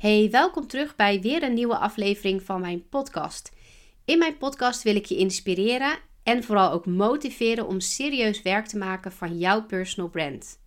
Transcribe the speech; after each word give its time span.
Hey, 0.00 0.30
welkom 0.30 0.66
terug 0.66 0.96
bij 0.96 1.20
weer 1.20 1.42
een 1.42 1.54
nieuwe 1.54 1.76
aflevering 1.76 2.42
van 2.42 2.60
mijn 2.60 2.88
podcast. 2.88 3.52
In 4.04 4.18
mijn 4.18 4.36
podcast 4.36 4.82
wil 4.82 4.96
ik 4.96 5.04
je 5.04 5.16
inspireren 5.16 5.98
en 6.22 6.44
vooral 6.44 6.70
ook 6.70 6.86
motiveren 6.86 7.66
om 7.66 7.80
serieus 7.80 8.42
werk 8.42 8.66
te 8.66 8.78
maken 8.78 9.12
van 9.12 9.38
jouw 9.38 9.64
personal 9.64 10.10
brand. 10.10 10.60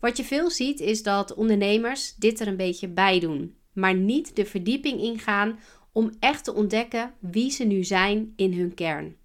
Wat 0.00 0.16
je 0.16 0.24
veel 0.24 0.50
ziet 0.50 0.80
is 0.80 1.02
dat 1.02 1.34
ondernemers 1.34 2.14
dit 2.14 2.40
er 2.40 2.48
een 2.48 2.56
beetje 2.56 2.88
bij 2.88 3.20
doen, 3.20 3.56
maar 3.72 3.94
niet 3.94 4.36
de 4.36 4.44
verdieping 4.44 5.00
ingaan 5.00 5.58
om 5.92 6.10
echt 6.20 6.44
te 6.44 6.54
ontdekken 6.54 7.14
wie 7.20 7.50
ze 7.50 7.64
nu 7.64 7.84
zijn 7.84 8.32
in 8.36 8.52
hun 8.52 8.74
kern. 8.74 9.16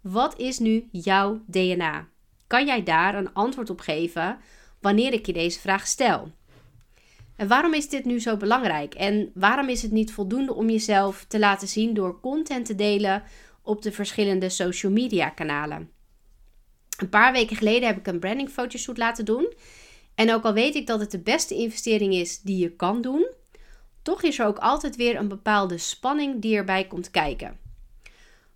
Wat 0.00 0.38
is 0.38 0.58
nu 0.58 0.88
jouw 0.90 1.42
DNA? 1.46 2.08
Kan 2.46 2.66
jij 2.66 2.82
daar 2.82 3.14
een 3.14 3.32
antwoord 3.32 3.70
op 3.70 3.80
geven 3.80 4.38
wanneer 4.80 5.12
ik 5.12 5.26
je 5.26 5.32
deze 5.32 5.60
vraag 5.60 5.86
stel? 5.86 6.32
En 7.36 7.48
waarom 7.48 7.74
is 7.74 7.88
dit 7.88 8.04
nu 8.04 8.20
zo 8.20 8.36
belangrijk? 8.36 8.94
En 8.94 9.30
waarom 9.34 9.68
is 9.68 9.82
het 9.82 9.90
niet 9.90 10.12
voldoende 10.12 10.54
om 10.54 10.70
jezelf 10.70 11.24
te 11.28 11.38
laten 11.38 11.68
zien 11.68 11.94
door 11.94 12.20
content 12.20 12.66
te 12.66 12.74
delen 12.74 13.22
op 13.62 13.82
de 13.82 13.92
verschillende 13.92 14.48
social 14.48 14.92
media 14.92 15.28
kanalen? 15.28 15.90
Een 16.98 17.08
paar 17.08 17.32
weken 17.32 17.56
geleden 17.56 17.88
heb 17.88 17.98
ik 17.98 18.06
een 18.06 18.20
branding 18.20 18.48
fotoshoot 18.48 18.98
laten 18.98 19.24
doen. 19.24 19.52
En 20.14 20.32
ook 20.32 20.44
al 20.44 20.52
weet 20.52 20.74
ik 20.74 20.86
dat 20.86 21.00
het 21.00 21.10
de 21.10 21.20
beste 21.20 21.54
investering 21.54 22.14
is 22.14 22.40
die 22.40 22.58
je 22.58 22.76
kan 22.76 23.00
doen, 23.00 23.26
toch 24.02 24.22
is 24.22 24.38
er 24.38 24.46
ook 24.46 24.58
altijd 24.58 24.96
weer 24.96 25.16
een 25.16 25.28
bepaalde 25.28 25.78
spanning 25.78 26.42
die 26.42 26.56
erbij 26.56 26.86
komt 26.86 27.10
kijken. 27.10 27.58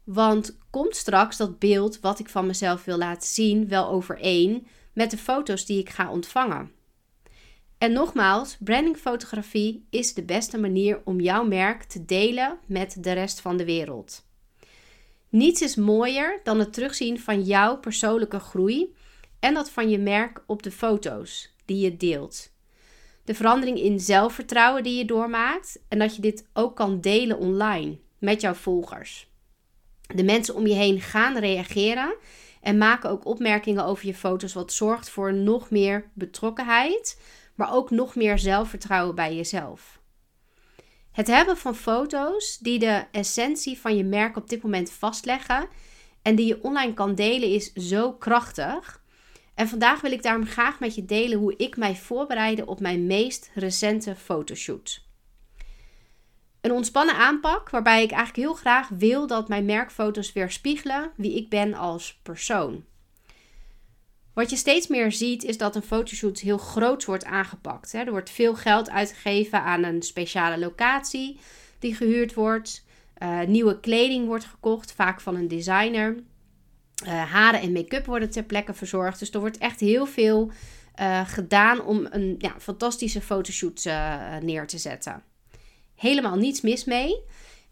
Want 0.04 0.58
komt 0.70 0.96
straks 0.96 1.36
dat 1.36 1.58
beeld 1.58 2.00
wat 2.00 2.18
ik 2.18 2.28
van 2.28 2.46
mezelf 2.46 2.84
wil 2.84 2.98
laten 2.98 3.28
zien 3.28 3.68
wel 3.68 3.88
overeen 3.88 4.66
met 4.92 5.10
de 5.10 5.16
foto's 5.16 5.66
die 5.66 5.78
ik 5.78 5.90
ga 5.90 6.10
ontvangen? 6.10 6.70
En 7.78 7.92
nogmaals, 7.92 8.56
brandingfotografie 8.60 9.86
is 9.90 10.14
de 10.14 10.24
beste 10.24 10.58
manier 10.58 11.00
om 11.04 11.20
jouw 11.20 11.44
merk 11.44 11.82
te 11.82 12.04
delen 12.04 12.58
met 12.66 12.96
de 13.00 13.12
rest 13.12 13.40
van 13.40 13.56
de 13.56 13.64
wereld. 13.64 14.24
Niets 15.28 15.62
is 15.62 15.74
mooier 15.74 16.40
dan 16.42 16.58
het 16.58 16.72
terugzien 16.72 17.20
van 17.20 17.42
jouw 17.42 17.78
persoonlijke 17.78 18.38
groei 18.38 18.94
en 19.40 19.54
dat 19.54 19.70
van 19.70 19.90
je 19.90 19.98
merk 19.98 20.42
op 20.46 20.62
de 20.62 20.70
foto's 20.70 21.54
die 21.64 21.78
je 21.78 21.96
deelt. 21.96 22.54
De 23.24 23.34
verandering 23.34 23.78
in 23.78 24.00
zelfvertrouwen 24.00 24.82
die 24.82 24.98
je 24.98 25.04
doormaakt 25.04 25.82
en 25.88 25.98
dat 25.98 26.16
je 26.16 26.22
dit 26.22 26.46
ook 26.52 26.76
kan 26.76 27.00
delen 27.00 27.38
online 27.38 27.98
met 28.18 28.40
jouw 28.40 28.54
volgers. 28.54 29.30
De 30.14 30.24
mensen 30.24 30.54
om 30.54 30.66
je 30.66 30.74
heen 30.74 31.00
gaan 31.00 31.38
reageren 31.38 32.16
en 32.60 32.78
maken 32.78 33.10
ook 33.10 33.26
opmerkingen 33.26 33.84
over 33.84 34.06
je 34.06 34.14
foto's, 34.14 34.52
wat 34.52 34.72
zorgt 34.72 35.10
voor 35.10 35.34
nog 35.34 35.70
meer 35.70 36.10
betrokkenheid, 36.14 37.20
maar 37.56 37.72
ook 37.72 37.90
nog 37.90 38.14
meer 38.14 38.38
zelfvertrouwen 38.38 39.14
bij 39.14 39.36
jezelf. 39.36 40.00
Het 41.12 41.26
hebben 41.26 41.56
van 41.56 41.74
foto's 41.74 42.58
die 42.58 42.78
de 42.78 43.04
essentie 43.12 43.78
van 43.78 43.96
je 43.96 44.04
merk 44.04 44.36
op 44.36 44.48
dit 44.48 44.62
moment 44.62 44.90
vastleggen 44.90 45.68
en 46.22 46.34
die 46.34 46.46
je 46.46 46.62
online 46.62 46.94
kan 46.94 47.14
delen 47.14 47.48
is 47.48 47.72
zo 47.72 48.12
krachtig. 48.12 49.04
En 49.54 49.68
vandaag 49.68 50.00
wil 50.00 50.12
ik 50.12 50.22
daarom 50.22 50.46
graag 50.46 50.80
met 50.80 50.94
je 50.94 51.04
delen 51.04 51.38
hoe 51.38 51.56
ik 51.56 51.76
mij 51.76 51.96
voorbereidde 51.96 52.66
op 52.66 52.80
mijn 52.80 53.06
meest 53.06 53.50
recente 53.54 54.14
fotoshoot. 54.14 55.04
Een 56.60 56.72
ontspannen 56.72 57.14
aanpak 57.14 57.70
waarbij 57.70 58.02
ik 58.02 58.10
eigenlijk 58.10 58.48
heel 58.48 58.54
graag 58.54 58.88
wil 58.88 59.26
dat 59.26 59.48
mijn 59.48 59.64
merkfoto's 59.64 60.32
weerspiegelen 60.32 61.12
wie 61.16 61.36
ik 61.36 61.48
ben 61.48 61.74
als 61.74 62.18
persoon. 62.22 62.84
Wat 64.36 64.50
je 64.50 64.56
steeds 64.56 64.86
meer 64.86 65.12
ziet 65.12 65.44
is 65.44 65.58
dat 65.58 65.76
een 65.76 65.82
fotoshoot 65.82 66.38
heel 66.38 66.58
groot 66.58 67.04
wordt 67.04 67.24
aangepakt. 67.24 67.94
Er 67.94 68.10
wordt 68.10 68.30
veel 68.30 68.54
geld 68.54 68.90
uitgegeven 68.90 69.62
aan 69.62 69.84
een 69.84 70.02
speciale 70.02 70.58
locatie 70.58 71.38
die 71.78 71.94
gehuurd 71.94 72.34
wordt. 72.34 72.84
Uh, 73.22 73.40
nieuwe 73.42 73.80
kleding 73.80 74.26
wordt 74.26 74.44
gekocht, 74.44 74.92
vaak 74.92 75.20
van 75.20 75.34
een 75.34 75.48
designer. 75.48 76.16
Uh, 77.04 77.32
haren 77.32 77.60
en 77.60 77.72
make-up 77.72 78.06
worden 78.06 78.30
ter 78.30 78.42
plekke 78.42 78.74
verzorgd. 78.74 79.18
Dus 79.18 79.30
er 79.30 79.40
wordt 79.40 79.58
echt 79.58 79.80
heel 79.80 80.06
veel 80.06 80.50
uh, 81.00 81.28
gedaan 81.28 81.84
om 81.84 82.06
een 82.10 82.34
ja, 82.38 82.54
fantastische 82.58 83.20
fotoshoot 83.20 83.84
neer 84.42 84.66
te 84.66 84.78
zetten. 84.78 85.22
Helemaal 85.94 86.36
niets 86.36 86.60
mis 86.60 86.84
mee. 86.84 87.20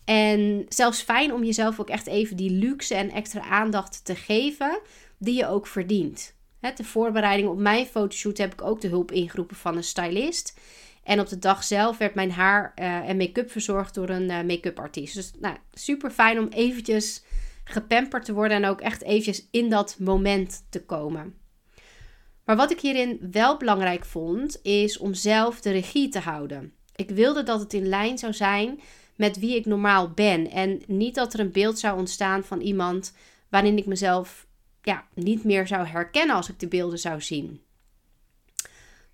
En 0.05 0.67
zelfs 0.69 1.03
fijn 1.03 1.33
om 1.33 1.45
jezelf 1.45 1.81
ook 1.81 1.91
echt 1.91 2.07
even 2.07 2.37
die 2.37 2.51
luxe 2.51 2.95
en 2.95 3.11
extra 3.11 3.41
aandacht 3.41 4.05
te 4.05 4.15
geven 4.15 4.81
die 5.19 5.37
je 5.37 5.47
ook 5.47 5.67
verdient 5.67 6.34
de 6.73 6.85
voorbereiding 6.85 7.49
op 7.49 7.59
mijn 7.59 7.87
fotoshoot 7.87 8.39
heb 8.39 8.53
ik 8.53 8.63
ook 8.63 8.81
de 8.81 8.89
hulp 8.89 9.13
ingeroepen 9.13 9.57
van 9.57 9.77
een 9.77 9.85
stylist. 9.85 10.59
En 11.03 11.21
op 11.21 11.29
de 11.29 11.39
dag 11.39 11.65
zelf 11.65 11.99
werd 11.99 12.15
mijn 12.15 12.31
haar 12.31 12.73
uh, 12.77 13.09
en 13.09 13.17
make-up 13.17 13.51
verzorgd 13.51 13.95
door 13.95 14.09
een 14.09 14.31
uh, 14.31 14.43
make-up 14.43 14.79
artiest. 14.79 15.15
Dus 15.15 15.33
nou, 15.41 15.57
super 15.73 16.11
fijn 16.11 16.39
om 16.39 16.49
eventjes 16.49 17.25
gepamperd 17.65 18.25
te 18.25 18.33
worden 18.33 18.57
en 18.57 18.71
ook 18.71 18.81
echt 18.81 19.03
eventjes 19.03 19.49
in 19.51 19.71
dat 19.71 19.97
moment 19.99 20.67
te 20.71 20.85
komen. 20.85 21.35
Maar 22.45 22.57
wat 22.57 22.71
ik 22.71 22.81
hierin 22.81 23.19
wel 23.31 23.57
belangrijk 23.57 24.05
vond, 24.05 24.61
is 24.63 24.99
om 24.99 25.15
zelf 25.15 25.61
de 25.61 25.71
regie 25.71 26.09
te 26.09 26.19
houden. 26.19 26.73
Ik 26.97 27.11
wilde 27.11 27.43
dat 27.43 27.61
het 27.61 27.73
in 27.73 27.89
lijn 27.89 28.19
zou 28.19 28.33
zijn 28.33 28.81
met 29.17 29.39
wie 29.39 29.57
ik 29.57 29.67
normaal 29.67 30.11
ben. 30.11 30.51
En 30.51 30.83
niet 30.87 31.15
dat 31.15 31.35
er 31.35 31.41
een 31.41 31.53
beeld 31.53 31.79
zou 31.79 31.99
ontstaan 31.99 32.45
van 32.45 32.61
iemand 32.61 33.15
waarin 33.49 33.79
ik 33.79 33.87
mezelf 33.87 34.47
ja, 34.84 35.06
niet 35.15 35.45
meer 35.45 35.67
zou 35.67 35.87
herkennen 35.87 36.37
als 36.37 36.49
ik 36.49 36.59
de 36.61 36.69
beelden 36.69 36.99
zou 36.99 37.21
zien. 37.21 37.61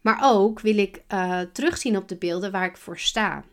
Maar 0.01 0.19
ook 0.23 0.61
wil 0.61 0.79
ik 0.79 1.03
uh, 1.13 1.41
terugzien 1.53 1.97
op 1.97 2.09
de 2.09 2.17
beelden 2.17 2.51
waar 2.51 2.65
ik 2.65 2.77
voor 2.77 2.99
sta. 2.99 3.45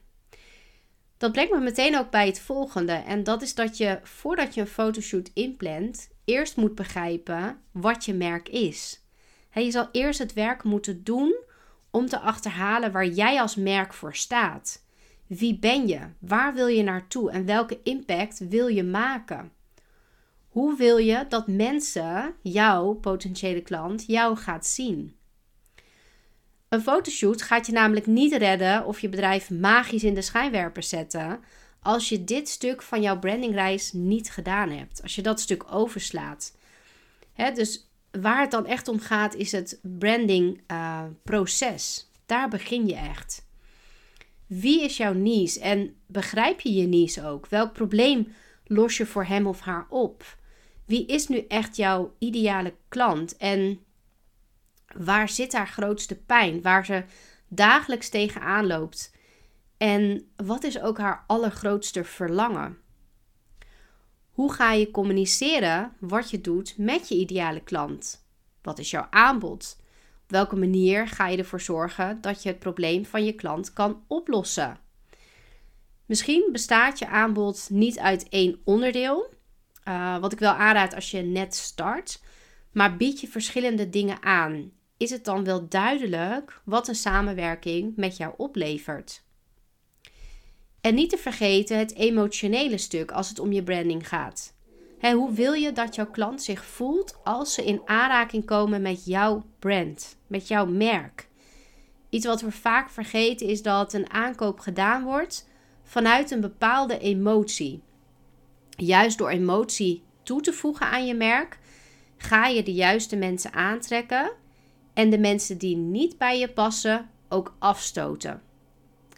Dat 1.17 1.31
brengt 1.31 1.51
me 1.51 1.59
meteen 1.59 1.97
ook 1.97 2.09
bij 2.09 2.25
het 2.27 2.39
volgende. 2.39 2.91
En 2.91 3.23
dat 3.23 3.41
is 3.41 3.55
dat 3.55 3.77
je 3.77 3.99
voordat 4.03 4.53
je 4.53 4.61
een 4.61 4.67
fotoshoot 4.67 5.31
inplant, 5.33 6.09
eerst 6.25 6.55
moet 6.55 6.75
begrijpen 6.75 7.59
wat 7.71 8.05
je 8.05 8.13
merk 8.13 8.49
is. 8.49 9.01
je 9.53 9.71
zal 9.71 9.89
eerst 9.91 10.19
het 10.19 10.33
werk 10.33 10.63
moeten 10.63 11.03
doen 11.03 11.35
om 11.91 12.05
te 12.05 12.19
achterhalen 12.19 12.91
waar 12.91 13.07
jij 13.07 13.41
als 13.41 13.55
merk 13.55 13.93
voor 13.93 14.15
staat. 14.15 14.85
Wie 15.27 15.59
ben 15.59 15.87
je? 15.87 15.99
Waar 16.19 16.53
wil 16.53 16.67
je 16.67 16.83
naartoe? 16.83 17.31
En 17.31 17.45
welke 17.45 17.79
impact 17.83 18.47
wil 18.47 18.67
je 18.67 18.83
maken? 18.83 19.51
Hoe 20.57 20.77
wil 20.77 20.97
je 20.97 21.25
dat 21.29 21.47
mensen, 21.47 22.33
jouw 22.41 22.93
potentiële 22.93 23.61
klant, 23.61 24.03
jou 24.07 24.37
gaat 24.37 24.65
zien? 24.65 25.15
Een 26.69 26.81
fotoshoot 26.81 27.41
gaat 27.41 27.65
je 27.65 27.71
namelijk 27.71 28.05
niet 28.05 28.33
redden 28.33 28.85
of 28.85 28.99
je 28.99 29.09
bedrijf 29.09 29.49
magisch 29.49 30.03
in 30.03 30.13
de 30.13 30.21
schijnwerpers 30.21 30.89
zetten 30.89 31.39
als 31.81 32.09
je 32.09 32.23
dit 32.23 32.49
stuk 32.49 32.81
van 32.81 33.01
jouw 33.01 33.19
brandingreis 33.19 33.93
niet 33.93 34.31
gedaan 34.31 34.69
hebt. 34.69 35.01
Als 35.01 35.15
je 35.15 35.21
dat 35.21 35.39
stuk 35.39 35.73
overslaat. 35.73 36.55
dus 37.53 37.89
waar 38.11 38.41
het 38.41 38.51
dan 38.51 38.65
echt 38.65 38.87
om 38.87 38.99
gaat 38.99 39.35
is 39.35 39.51
het 39.51 39.79
brandingproces. 39.81 41.99
Uh, 41.99 42.05
Daar 42.25 42.49
begin 42.49 42.87
je 42.87 42.95
echt. 42.95 43.45
Wie 44.47 44.83
is 44.83 44.97
jouw 44.97 45.13
niche 45.13 45.59
en 45.59 45.95
begrijp 46.05 46.61
je 46.61 46.73
je 46.73 46.87
niche 46.87 47.25
ook? 47.25 47.47
Welk 47.47 47.73
probleem 47.73 48.33
los 48.65 48.97
je 48.97 49.05
voor 49.05 49.25
hem 49.25 49.47
of 49.47 49.59
haar 49.59 49.85
op? 49.89 50.37
Wie 50.87 51.05
is 51.05 51.27
nu 51.27 51.45
echt 51.47 51.75
jouw 51.75 52.15
ideale 52.17 52.73
klant? 52.87 53.37
En 53.37 53.79
waar 54.95 55.29
zit 55.29 55.53
haar 55.53 55.67
grootste 55.67 56.15
pijn? 56.15 56.61
Waar 56.61 56.85
ze 56.85 57.03
dagelijks 57.47 58.09
tegenaan 58.09 58.67
loopt? 58.67 59.15
En 59.77 60.27
wat 60.35 60.63
is 60.63 60.79
ook 60.79 60.97
haar 60.97 61.23
allergrootste 61.27 62.03
verlangen? 62.03 62.77
Hoe 64.31 64.53
ga 64.53 64.71
je 64.73 64.91
communiceren 64.91 65.93
wat 65.99 66.29
je 66.29 66.41
doet 66.41 66.77
met 66.77 67.07
je 67.07 67.15
ideale 67.15 67.63
klant? 67.63 68.25
Wat 68.61 68.79
is 68.79 68.91
jouw 68.91 69.07
aanbod? 69.09 69.77
Op 70.23 70.31
welke 70.31 70.55
manier 70.55 71.07
ga 71.07 71.27
je 71.27 71.37
ervoor 71.37 71.61
zorgen 71.61 72.21
dat 72.21 72.43
je 72.43 72.49
het 72.49 72.59
probleem 72.59 73.05
van 73.05 73.25
je 73.25 73.33
klant 73.33 73.73
kan 73.73 74.03
oplossen? 74.07 74.79
Misschien 76.05 76.49
bestaat 76.51 76.99
je 76.99 77.07
aanbod 77.07 77.69
niet 77.69 77.99
uit 77.99 78.29
één 78.29 78.61
onderdeel, 78.63 79.35
uh, 79.87 80.17
wat 80.17 80.31
ik 80.31 80.39
wel 80.39 80.51
aanraad 80.51 80.95
als 80.95 81.11
je 81.11 81.21
net 81.21 81.55
start. 81.55 82.21
Maar 82.71 82.97
bied 82.97 83.21
je 83.21 83.27
verschillende 83.27 83.89
dingen 83.89 84.23
aan. 84.23 84.71
Is 84.97 85.09
het 85.09 85.25
dan 85.25 85.43
wel 85.43 85.67
duidelijk 85.67 86.61
wat 86.63 86.87
een 86.87 86.95
samenwerking 86.95 87.95
met 87.95 88.17
jou 88.17 88.33
oplevert? 88.37 89.25
En 90.81 90.95
niet 90.95 91.09
te 91.09 91.17
vergeten 91.17 91.77
het 91.77 91.95
emotionele 91.95 92.77
stuk 92.77 93.11
als 93.11 93.29
het 93.29 93.39
om 93.39 93.51
je 93.51 93.63
branding 93.63 94.07
gaat. 94.07 94.53
hoe 94.99 95.31
wil 95.31 95.53
je 95.53 95.71
dat 95.71 95.95
jouw 95.95 96.11
klant 96.11 96.43
zich 96.43 96.65
voelt 96.65 97.17
als 97.23 97.53
ze 97.53 97.65
in 97.65 97.81
aanraking 97.85 98.45
komen 98.45 98.81
met 98.81 99.05
jouw 99.05 99.45
brand, 99.59 100.17
met 100.27 100.47
jouw 100.47 100.65
merk? 100.65 101.27
Iets 102.09 102.25
wat 102.25 102.41
we 102.41 102.51
vaak 102.51 102.89
vergeten 102.89 103.47
is 103.47 103.61
dat 103.61 103.93
een 103.93 104.11
aankoop 104.11 104.59
gedaan 104.59 105.03
wordt 105.03 105.47
vanuit 105.83 106.31
een 106.31 106.41
bepaalde 106.41 106.99
emotie 106.99 107.81
juist 108.77 109.17
door 109.17 109.29
emotie 109.29 110.03
toe 110.23 110.41
te 110.41 110.53
voegen 110.53 110.85
aan 110.85 111.05
je 111.05 111.13
merk, 111.13 111.59
ga 112.17 112.47
je 112.47 112.63
de 112.63 112.73
juiste 112.73 113.15
mensen 113.15 113.53
aantrekken 113.53 114.31
en 114.93 115.09
de 115.09 115.19
mensen 115.19 115.57
die 115.57 115.75
niet 115.75 116.17
bij 116.17 116.39
je 116.39 116.49
passen 116.49 117.09
ook 117.29 117.55
afstoten. 117.59 118.41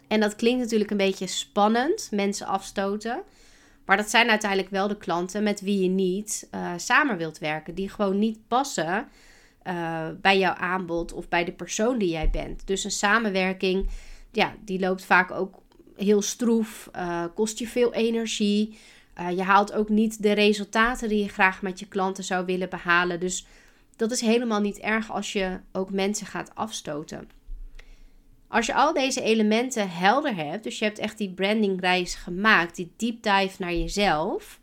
En 0.08 0.20
dat 0.20 0.36
klinkt 0.36 0.60
natuurlijk 0.60 0.90
een 0.90 0.96
beetje 0.96 1.26
spannend, 1.26 2.08
mensen 2.10 2.46
afstoten. 2.46 3.22
Maar 3.84 3.96
dat 3.96 4.10
zijn 4.10 4.28
uiteindelijk 4.30 4.70
wel 4.70 4.88
de 4.88 4.96
klanten 4.96 5.42
met 5.42 5.60
wie 5.60 5.82
je 5.82 5.88
niet 5.88 6.48
uh, 6.54 6.72
samen 6.76 7.16
wilt 7.16 7.38
werken. 7.38 7.74
Die 7.74 7.88
gewoon 7.88 8.18
niet 8.18 8.38
passen 8.48 9.08
uh, 9.66 10.08
bij 10.20 10.38
jouw 10.38 10.54
aanbod 10.54 11.12
of 11.12 11.28
bij 11.28 11.44
de 11.44 11.52
persoon 11.52 11.98
die 11.98 12.10
jij 12.10 12.30
bent. 12.30 12.66
Dus 12.66 12.84
een 12.84 12.90
samenwerking, 12.90 13.88
ja, 14.32 14.54
die 14.64 14.80
loopt 14.80 15.04
vaak 15.04 15.30
ook 15.30 15.54
heel 15.96 16.22
stroef, 16.22 16.90
uh, 16.96 17.24
kost 17.34 17.58
je 17.58 17.66
veel 17.66 17.92
energie. 17.92 18.78
Je 19.28 19.42
haalt 19.42 19.72
ook 19.72 19.88
niet 19.88 20.22
de 20.22 20.32
resultaten 20.32 21.08
die 21.08 21.22
je 21.22 21.28
graag 21.28 21.62
met 21.62 21.78
je 21.78 21.88
klanten 21.88 22.24
zou 22.24 22.44
willen 22.44 22.68
behalen. 22.68 23.20
Dus 23.20 23.46
dat 23.96 24.10
is 24.10 24.20
helemaal 24.20 24.60
niet 24.60 24.78
erg 24.78 25.10
als 25.10 25.32
je 25.32 25.60
ook 25.72 25.90
mensen 25.90 26.26
gaat 26.26 26.54
afstoten. 26.54 27.28
Als 28.48 28.66
je 28.66 28.74
al 28.74 28.92
deze 28.92 29.22
elementen 29.22 29.90
helder 29.90 30.34
hebt, 30.34 30.64
dus 30.64 30.78
je 30.78 30.84
hebt 30.84 30.98
echt 30.98 31.18
die 31.18 31.34
brandingreis 31.34 32.14
gemaakt, 32.14 32.76
die 32.76 32.92
deep 32.96 33.22
dive 33.22 33.54
naar 33.58 33.74
jezelf, 33.74 34.60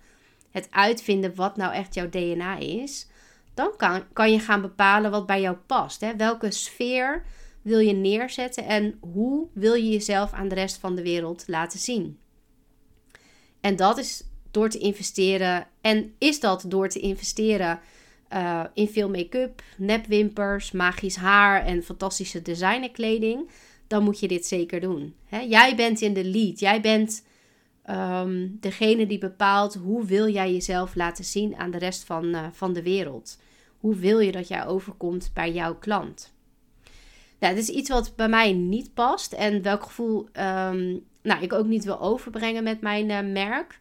het 0.51 0.68
uitvinden 0.71 1.36
wat 1.36 1.57
nou 1.57 1.74
echt 1.74 1.94
jouw 1.94 2.10
DNA 2.10 2.57
is, 2.57 3.07
dan 3.53 3.74
kan, 3.77 4.03
kan 4.13 4.31
je 4.31 4.39
gaan 4.39 4.62
bepalen 4.62 5.12
wat 5.12 5.25
bij 5.25 5.42
jou 5.42 5.56
past. 5.56 6.01
Hè? 6.01 6.15
Welke 6.15 6.51
sfeer 6.51 7.24
wil 7.62 7.80
je 7.80 7.94
neerzetten 7.94 8.65
en 8.65 8.98
hoe 9.00 9.48
wil 9.53 9.74
je 9.74 9.89
jezelf 9.89 10.33
aan 10.33 10.48
de 10.48 10.56
rest 10.56 10.77
van 10.77 10.95
de 10.95 11.01
wereld 11.01 11.44
laten 11.48 11.80
zien? 11.80 12.19
En 13.62 13.75
dat 13.75 13.98
is 13.98 14.24
door 14.51 14.69
te 14.69 14.77
investeren. 14.77 15.67
En 15.81 16.13
is 16.17 16.39
dat 16.39 16.63
door 16.67 16.89
te 16.89 16.99
investeren 16.99 17.79
uh, 18.33 18.63
in 18.73 18.88
veel 18.88 19.09
make-up, 19.09 19.61
nepwimpers, 19.77 20.71
magisch 20.71 21.15
haar 21.15 21.65
en 21.65 21.83
fantastische 21.83 22.41
designerkleding? 22.41 23.49
Dan 23.88 24.03
moet 24.03 24.19
je 24.19 24.27
dit 24.27 24.45
zeker 24.45 24.79
doen. 24.79 25.13
Hè? 25.25 25.39
Jij 25.39 25.75
bent 25.75 26.01
in 26.01 26.13
de 26.13 26.25
lead. 26.25 26.59
Jij 26.59 26.81
bent 26.81 27.25
um, 27.89 28.57
degene 28.59 29.07
die 29.07 29.17
bepaalt 29.17 29.73
hoe 29.73 30.05
wil 30.05 30.29
jij 30.29 30.51
jezelf 30.51 30.95
laten 30.95 31.23
zien 31.25 31.55
aan 31.55 31.71
de 31.71 31.77
rest 31.77 32.03
van, 32.03 32.25
uh, 32.25 32.47
van 32.51 32.73
de 32.73 32.83
wereld. 32.83 33.39
Hoe 33.77 33.95
wil 33.95 34.19
je 34.19 34.31
dat 34.31 34.47
jij 34.47 34.65
overkomt 34.65 35.31
bij 35.33 35.51
jouw 35.51 35.75
klant? 35.75 36.33
Nou, 37.39 37.55
is 37.55 37.69
iets 37.69 37.89
wat 37.89 38.13
bij 38.15 38.29
mij 38.29 38.53
niet 38.53 38.93
past 38.93 39.33
en 39.33 39.61
welk 39.61 39.83
gevoel 39.83 40.27
um, 40.33 41.05
nou, 41.27 41.41
ik 41.41 41.53
ook 41.53 41.65
niet 41.65 41.83
wil 41.83 42.01
overbrengen 42.01 42.63
met 42.63 42.81
mijn 42.81 43.09
uh, 43.09 43.33
merk. 43.33 43.79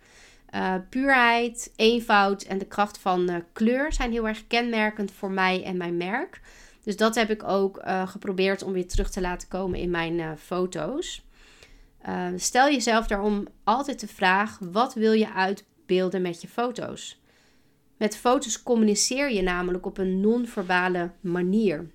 Uh, 0.54 0.74
puurheid, 0.90 1.72
eenvoud 1.76 2.42
en 2.42 2.58
de 2.58 2.66
kracht 2.66 2.98
van 2.98 3.30
uh, 3.30 3.36
kleur 3.52 3.92
zijn 3.92 4.12
heel 4.12 4.28
erg 4.28 4.46
kenmerkend 4.46 5.12
voor 5.12 5.30
mij 5.30 5.64
en 5.64 5.76
mijn 5.76 5.96
merk. 5.96 6.40
Dus 6.82 6.96
dat 6.96 7.14
heb 7.14 7.30
ik 7.30 7.42
ook 7.42 7.78
uh, 7.78 8.08
geprobeerd 8.08 8.62
om 8.62 8.72
weer 8.72 8.88
terug 8.88 9.10
te 9.10 9.20
laten 9.20 9.48
komen 9.48 9.78
in 9.78 9.90
mijn 9.90 10.38
foto's. 10.38 11.24
stel 12.36 12.70
jezelf 12.70 13.06
daarom 13.06 13.46
altijd 13.64 14.00
de 14.00 14.06
vraag: 14.06 14.58
wat 14.58 14.94
wil 14.94 15.12
je 15.12 15.32
uitbeelden 15.32 16.22
met 16.22 16.40
je 16.40 16.48
foto's? 16.48 17.20
Met 17.96 18.16
foto's 18.16 18.62
communiceer 18.62 19.32
je 19.32 19.42
namelijk 19.42 19.86
op 19.86 19.98
een 19.98 20.20
non-verbale 20.20 21.10
manier. 21.20 21.90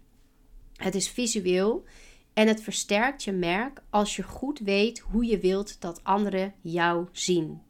Het 0.75 0.95
is 0.95 1.09
visueel 1.09 1.85
en 2.33 2.47
het 2.47 2.61
versterkt 2.61 3.23
je 3.23 3.31
merk 3.31 3.81
als 3.89 4.15
je 4.15 4.23
goed 4.23 4.59
weet 4.59 4.99
hoe 4.99 5.25
je 5.25 5.39
wilt 5.39 5.81
dat 5.81 6.03
anderen 6.03 6.53
jou 6.61 7.07
zien. 7.11 7.61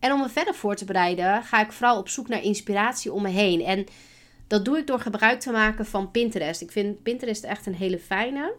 En 0.00 0.12
om 0.12 0.20
me 0.20 0.28
verder 0.28 0.54
voor 0.54 0.74
te 0.74 0.84
bereiden, 0.84 1.42
ga 1.42 1.60
ik 1.60 1.72
vooral 1.72 1.98
op 1.98 2.08
zoek 2.08 2.28
naar 2.28 2.42
inspiratie 2.42 3.12
om 3.12 3.22
me 3.22 3.28
heen. 3.28 3.64
En 3.64 3.86
dat 4.46 4.64
doe 4.64 4.78
ik 4.78 4.86
door 4.86 5.00
gebruik 5.00 5.40
te 5.40 5.50
maken 5.50 5.86
van 5.86 6.10
Pinterest. 6.10 6.60
Ik 6.60 6.70
vind 6.70 7.02
Pinterest 7.02 7.44
echt 7.44 7.66
een 7.66 7.74
hele 7.74 7.98
fijne. 7.98 8.54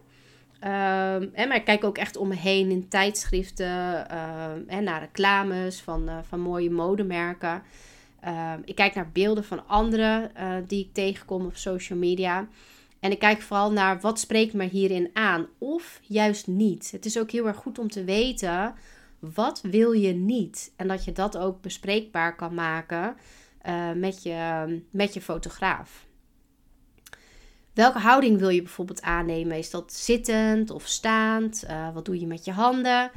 En, 0.60 1.48
maar 1.48 1.56
ik 1.56 1.66
kijk 1.66 1.84
ook 1.84 1.98
echt 1.98 2.18
om 2.18 2.28
me 2.28 2.36
heen 2.36 2.72
in 2.72 2.88
tijdschriften 2.88 4.10
en 4.68 4.84
naar 4.84 5.00
reclames 5.00 5.80
van, 5.80 6.10
uh, 6.10 6.18
van 6.28 6.40
mooie 6.40 6.70
modemerken. 6.70 7.64
Um, 8.28 8.62
ik 8.66 8.76
kijk 8.76 8.96
naar 8.96 9.10
beelden 9.14 9.44
van 9.44 9.68
anderen 9.68 10.32
uh, 10.38 10.54
die 10.68 10.86
ik 10.86 10.94
tegenkom 10.94 11.46
op 11.46 11.56
social 11.56 12.00
media. 12.00 12.48
En 13.00 13.12
ik 13.12 13.20
kijk 13.20 13.42
vooral 13.42 13.72
naar 13.72 14.00
wat 14.00 14.20
spreekt 14.20 14.54
me 14.54 14.64
hierin 14.64 15.10
aan 15.14 15.48
of 15.58 16.00
juist 16.02 16.48
niet. 16.48 16.92
Het 16.92 17.06
is 17.06 17.20
ook 17.20 17.32
heel 17.32 17.48
erg 17.48 17.58
goed 17.58 17.80
om 17.80 17.90
te 17.90 18.04
weten 18.04 18.74
wat 19.22 19.62
wil 19.62 19.92
je 19.92 20.14
niet? 20.14 20.74
En 20.76 20.88
dat 20.88 21.06
je 21.06 21.12
dat 21.12 21.38
ook 21.38 21.62
bespreekbaar 21.62 22.36
kan 22.36 22.54
maken 22.54 23.16
uh, 23.68 23.92
met, 23.92 24.24
je, 24.24 24.82
met 24.92 25.14
je 25.14 25.22
fotograaf. 25.22 26.06
Welke 27.74 28.00
houding 28.00 28.40
wil 28.40 28.50
je 28.50 28.62
bijvoorbeeld 28.62 29.02
aannemen? 29.02 29.58
Is 29.58 29.70
dat 29.70 29.94
zittend 29.94 30.70
of 30.70 30.88
staand? 30.88 31.64
Uh, 31.70 31.94
wat 31.94 32.06
doe 32.06 32.20
je 32.20 32.28
met 32.28 32.46
je 32.46 32.52
handen? 32.52 33.12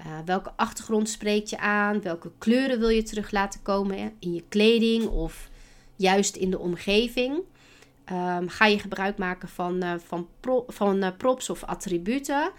Uh, 0.00 0.06
welke 0.24 0.52
achtergrond 0.56 1.08
spreekt 1.08 1.50
je 1.50 1.58
aan? 1.58 2.02
Welke 2.02 2.30
kleuren 2.38 2.78
wil 2.78 2.88
je 2.88 3.02
terug 3.02 3.30
laten 3.30 3.62
komen 3.62 4.12
in 4.18 4.34
je 4.34 4.44
kleding 4.48 5.06
of 5.06 5.50
juist 5.96 6.36
in 6.36 6.50
de 6.50 6.58
omgeving? 6.58 7.42
Um, 8.12 8.48
ga 8.48 8.66
je 8.66 8.78
gebruik 8.78 9.18
maken 9.18 9.48
van, 9.48 10.00
van, 10.06 10.28
van 10.66 11.14
props 11.16 11.50
of 11.50 11.64
attributen? 11.64 12.50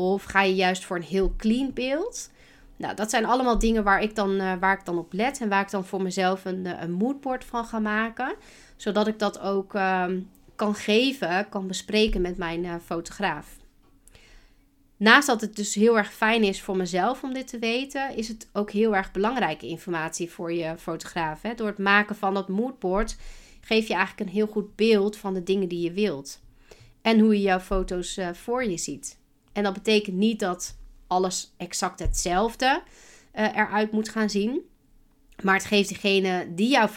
Of 0.00 0.24
ga 0.24 0.42
je 0.42 0.54
juist 0.54 0.84
voor 0.84 0.96
een 0.96 1.02
heel 1.02 1.34
clean 1.36 1.72
beeld? 1.72 2.30
Nou, 2.76 2.94
dat 2.94 3.10
zijn 3.10 3.24
allemaal 3.24 3.58
dingen 3.58 3.84
waar 3.84 4.02
ik 4.02 4.14
dan, 4.14 4.30
uh, 4.30 4.52
waar 4.60 4.78
ik 4.78 4.84
dan 4.84 4.98
op 4.98 5.12
let 5.12 5.40
en 5.40 5.48
waar 5.48 5.62
ik 5.62 5.70
dan 5.70 5.84
voor 5.84 6.02
mezelf 6.02 6.44
een, 6.44 6.64
uh, 6.64 6.80
een 6.80 6.92
moodboard 6.92 7.44
van 7.44 7.64
ga 7.64 7.78
maken. 7.78 8.34
Zodat 8.76 9.06
ik 9.06 9.18
dat 9.18 9.40
ook 9.40 9.74
uh, 9.74 10.06
kan 10.54 10.74
geven, 10.74 11.48
kan 11.48 11.66
bespreken 11.66 12.20
met 12.20 12.36
mijn 12.36 12.64
uh, 12.64 12.74
fotograaf. 12.84 13.56
Naast 14.96 15.26
dat 15.26 15.40
het 15.40 15.56
dus 15.56 15.74
heel 15.74 15.98
erg 15.98 16.12
fijn 16.12 16.42
is 16.42 16.62
voor 16.62 16.76
mezelf 16.76 17.22
om 17.22 17.34
dit 17.34 17.48
te 17.48 17.58
weten, 17.58 18.16
is 18.16 18.28
het 18.28 18.48
ook 18.52 18.70
heel 18.70 18.96
erg 18.96 19.12
belangrijke 19.12 19.66
informatie 19.66 20.30
voor 20.30 20.52
je 20.52 20.74
fotograaf. 20.78 21.42
Hè? 21.42 21.54
Door 21.54 21.66
het 21.66 21.78
maken 21.78 22.16
van 22.16 22.34
dat 22.34 22.48
moodboard 22.48 23.16
geef 23.60 23.88
je 23.88 23.94
eigenlijk 23.94 24.28
een 24.28 24.36
heel 24.36 24.46
goed 24.46 24.76
beeld 24.76 25.16
van 25.16 25.34
de 25.34 25.42
dingen 25.42 25.68
die 25.68 25.80
je 25.80 25.92
wilt. 25.92 26.40
En 27.02 27.18
hoe 27.18 27.34
je 27.34 27.40
jouw 27.40 27.60
foto's 27.60 28.20
voor 28.32 28.64
je 28.64 28.78
ziet. 28.78 29.19
En 29.52 29.62
dat 29.62 29.72
betekent 29.72 30.16
niet 30.16 30.40
dat 30.40 30.76
alles 31.06 31.54
exact 31.56 31.98
hetzelfde 31.98 32.82
uh, 33.34 33.56
eruit 33.56 33.92
moet 33.92 34.08
gaan 34.08 34.30
zien. 34.30 34.60
Maar 35.42 35.54
het 35.54 35.64
geeft 35.64 35.88
degene 35.88 36.54
die 36.54 36.68
jou 36.68 36.88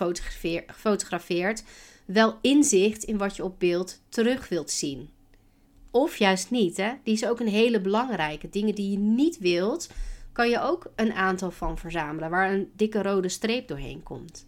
fotografeert 0.76 1.64
wel 2.06 2.38
inzicht 2.42 3.04
in 3.04 3.18
wat 3.18 3.36
je 3.36 3.44
op 3.44 3.60
beeld 3.60 4.02
terug 4.10 4.50
wilt 4.50 4.72
zien. 4.72 5.10
Of 5.92 6.18
juist 6.18 6.52
niet, 6.52 6.78
hè? 6.78 6.92
Die 7.04 7.14
is 7.14 7.26
ook 7.26 7.40
een 7.40 7.48
hele 7.48 7.82
belangrijke. 7.82 8.50
Dingen 8.50 8.76
die 8.76 8.92
je 8.92 8.98
niet 8.98 9.38
wilt, 9.38 9.90
kan 10.31 10.50
je 10.50 10.62
ook 10.62 10.92
een 10.95 11.14
aantal 11.14 11.52
van 11.52 11.78
verzamelen, 11.78 12.30
waar 12.30 12.54
een 12.54 12.72
dikke 12.76 13.02
rode 13.02 13.30
streep 13.30 13.68
doorheen 13.68 14.04
komt. 14.04 14.48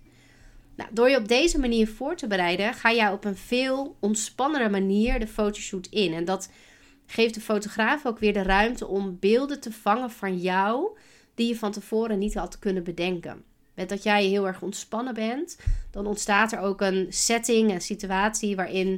Nou, 0.76 0.90
door 0.94 1.10
je 1.10 1.18
op 1.18 1.28
deze 1.28 1.60
manier 1.60 1.88
voor 1.88 2.16
te 2.16 2.28
bereiden, 2.28 2.74
ga 2.74 2.90
je 2.90 3.12
op 3.12 3.26
een 3.26 3.38
veel 3.38 3.96
ontspannere 4.00 4.70
manier 4.70 5.20
de 5.20 5.28
fotoshoot 5.28 5.88
in. 5.88 6.14
En 6.14 6.26
dat 6.26 6.50
geeft 7.06 7.34
de 7.34 7.42
fotograaf 7.42 8.06
ook 8.06 8.20
weer 8.20 8.34
de 8.34 8.44
ruimte 8.44 8.88
om 8.88 9.18
beelden 9.20 9.60
te 9.60 9.72
vangen 9.72 10.12
van 10.12 10.38
jou 10.38 10.98
die 11.36 11.48
je 11.48 11.56
van 11.56 11.72
tevoren 11.72 12.20
niet 12.20 12.34
had 12.34 12.60
kunnen 12.60 12.84
bedenken. 12.84 13.44
Met 13.74 13.90
dat 13.90 14.04
jij 14.04 14.26
heel 14.26 14.48
erg 14.48 14.62
ontspannen 14.62 15.14
bent, 15.14 15.58
dan 15.92 16.08
ontstaat 16.08 16.52
er 16.52 16.60
ook 16.60 16.82
een 16.82 17.06
setting, 17.10 17.72
een 17.72 17.82
situatie 17.82 18.56
waarin 18.56 18.90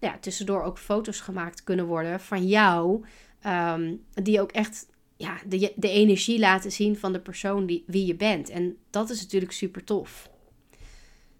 nou 0.00 0.12
ja, 0.12 0.18
tussendoor 0.18 0.62
ook 0.62 0.78
foto's 0.78 1.20
gemaakt 1.20 1.64
kunnen 1.64 1.86
worden 1.86 2.20
van 2.20 2.46
jou, 2.46 3.04
um, 3.46 4.04
die 4.12 4.40
ook 4.40 4.52
echt 4.52 4.86
ja, 5.16 5.38
de, 5.46 5.72
de 5.76 5.90
energie 5.90 6.38
laten 6.38 6.72
zien 6.72 6.96
van 6.96 7.12
de 7.12 7.20
persoon 7.20 7.66
die, 7.66 7.84
wie 7.86 8.06
je 8.06 8.14
bent. 8.14 8.50
En 8.50 8.76
dat 8.90 9.10
is 9.10 9.22
natuurlijk 9.22 9.52
super 9.52 9.84
tof. 9.84 10.30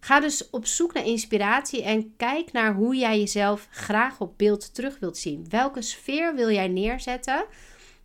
Ga 0.05 0.21
dus 0.21 0.51
op 0.51 0.67
zoek 0.67 0.93
naar 0.93 1.07
inspiratie 1.07 1.83
en 1.83 2.17
kijk 2.17 2.53
naar 2.53 2.75
hoe 2.75 2.97
jij 2.97 3.19
jezelf 3.19 3.69
graag 3.71 4.21
op 4.21 4.39
beeld 4.39 4.75
terug 4.75 4.99
wilt 4.99 5.19
zien. 5.19 5.47
Welke 5.49 5.83
sfeer 5.83 6.35
wil 6.35 6.51
jij 6.51 6.69
neerzetten? 6.69 7.47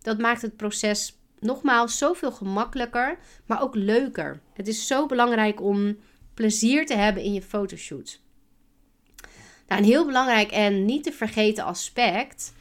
Dat 0.02 0.18
maakt 0.18 0.42
het 0.42 0.56
proces 0.56 1.18
nogmaals 1.38 1.98
zoveel 1.98 2.32
gemakkelijker, 2.32 3.18
maar 3.46 3.62
ook 3.62 3.74
leuker. 3.74 4.40
Het 4.52 4.68
is 4.68 4.86
zo 4.86 5.06
belangrijk 5.06 5.60
om 5.60 5.96
plezier 6.34 6.86
te 6.86 6.94
hebben 6.94 7.22
in 7.22 7.32
je 7.32 7.42
fotoshoot. 7.42 8.20
Nou, 9.66 9.80
een 9.80 9.88
heel 9.88 10.06
belangrijk 10.06 10.50
en 10.50 10.84
niet 10.84 11.02
te 11.02 11.12
vergeten 11.12 11.64
aspect 11.64 12.52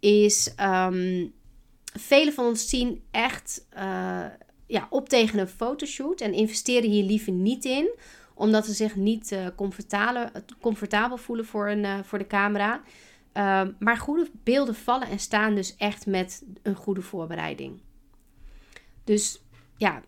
is: 0.00 0.54
um, 0.60 1.32
velen 1.98 2.32
van 2.32 2.46
ons 2.46 2.68
zien 2.68 3.02
echt 3.10 3.66
uh, 3.76 4.24
ja, 4.66 4.86
op 4.90 5.08
tegen 5.08 5.38
een 5.38 5.48
fotoshoot 5.48 6.20
en 6.20 6.32
investeren 6.32 6.90
hier 6.90 7.04
liever 7.04 7.32
niet 7.32 7.64
in 7.64 7.88
omdat 8.34 8.66
ze 8.66 8.72
zich 8.72 8.96
niet 8.96 9.32
uh, 9.32 9.46
comfortabel, 10.60 11.16
voelen 11.16 11.46
voor, 11.46 11.68
een, 11.68 11.84
uh, 11.84 11.98
voor 12.02 12.18
de 12.18 12.26
camera. 12.26 12.82
Uh, 13.34 13.62
maar 13.78 13.96
goede 13.96 14.30
beelden 14.42 14.74
vallen 14.74 15.08
en 15.08 15.18
staan 15.18 15.54
dus 15.54 15.76
echt 15.76 16.06
met 16.06 16.44
een 16.62 16.74
goede 16.74 17.02
voorbereiding. 17.02 17.80
Dus 19.04 19.42
ja, 19.76 20.02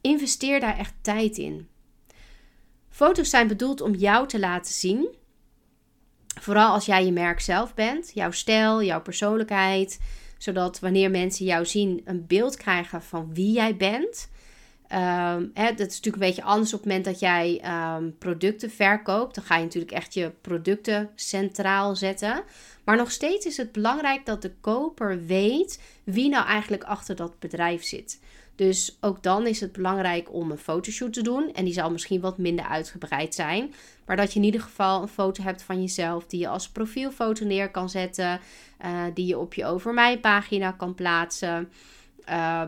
investeer 0.00 0.60
daar 0.60 0.78
echt 0.78 0.94
tijd 1.00 1.38
in. 1.38 1.68
Foto's 2.88 3.30
zijn 3.30 3.48
bedoeld 3.48 3.80
om 3.80 3.94
jou 3.94 4.28
te 4.28 4.38
laten 4.38 4.72
zien. 4.72 5.08
Vooral 6.40 6.72
als 6.72 6.86
jij 6.86 7.04
je 7.04 7.12
merk 7.12 7.40
zelf 7.40 7.74
bent. 7.74 8.10
Jouw 8.14 8.30
stijl, 8.30 8.82
jouw 8.82 9.02
persoonlijkheid. 9.02 10.00
Zodat 10.38 10.78
wanneer 10.78 11.10
mensen 11.10 11.44
jou 11.44 11.66
zien, 11.66 12.00
een 12.04 12.26
beeld 12.26 12.56
krijgen 12.56 13.02
van 13.02 13.34
wie 13.34 13.52
jij 13.52 13.76
bent. 13.76 14.30
Um, 14.92 15.50
hè, 15.54 15.74
dat 15.74 15.86
is 15.86 16.00
natuurlijk 16.00 16.22
een 16.22 16.28
beetje 16.28 16.42
anders 16.42 16.72
op 16.72 16.78
het 16.78 16.88
moment 16.88 17.04
dat 17.04 17.20
jij 17.20 17.60
ehm, 17.62 18.10
producten 18.18 18.70
verkoopt. 18.70 19.34
Dan 19.34 19.44
ga 19.44 19.56
je 19.56 19.64
natuurlijk 19.64 19.92
echt 19.92 20.14
je 20.14 20.32
producten 20.40 21.10
centraal 21.14 21.96
zetten. 21.96 22.42
Maar 22.84 22.96
nog 22.96 23.10
steeds 23.10 23.46
is 23.46 23.56
het 23.56 23.72
belangrijk 23.72 24.26
dat 24.26 24.42
de 24.42 24.52
koper 24.60 25.24
weet 25.26 25.82
wie 26.04 26.28
nou 26.28 26.46
eigenlijk 26.46 26.84
achter 26.84 27.16
dat 27.16 27.38
bedrijf 27.38 27.84
zit. 27.84 28.20
Dus 28.54 28.96
ook 29.00 29.22
dan 29.22 29.46
is 29.46 29.60
het 29.60 29.72
belangrijk 29.72 30.32
om 30.32 30.50
een 30.50 30.58
fotoshoot 30.58 31.12
te 31.12 31.22
doen. 31.22 31.52
En 31.52 31.64
die 31.64 31.72
zal 31.72 31.90
misschien 31.90 32.20
wat 32.20 32.38
minder 32.38 32.64
uitgebreid 32.64 33.34
zijn. 33.34 33.74
Maar 34.06 34.16
dat 34.16 34.32
je 34.32 34.38
in 34.38 34.44
ieder 34.44 34.60
geval 34.60 35.02
een 35.02 35.08
foto 35.08 35.42
hebt 35.42 35.62
van 35.62 35.80
jezelf 35.80 36.26
die 36.26 36.40
je 36.40 36.48
als 36.48 36.68
profielfoto 36.68 37.44
neer 37.44 37.70
kan 37.70 37.90
zetten. 37.90 38.40
Uh, 38.84 39.02
die 39.14 39.26
je 39.26 39.38
op 39.38 39.54
je 39.54 39.64
over 39.64 39.94
mij 39.94 40.18
pagina 40.18 40.70
kan 40.70 40.94
plaatsen. 40.94 41.68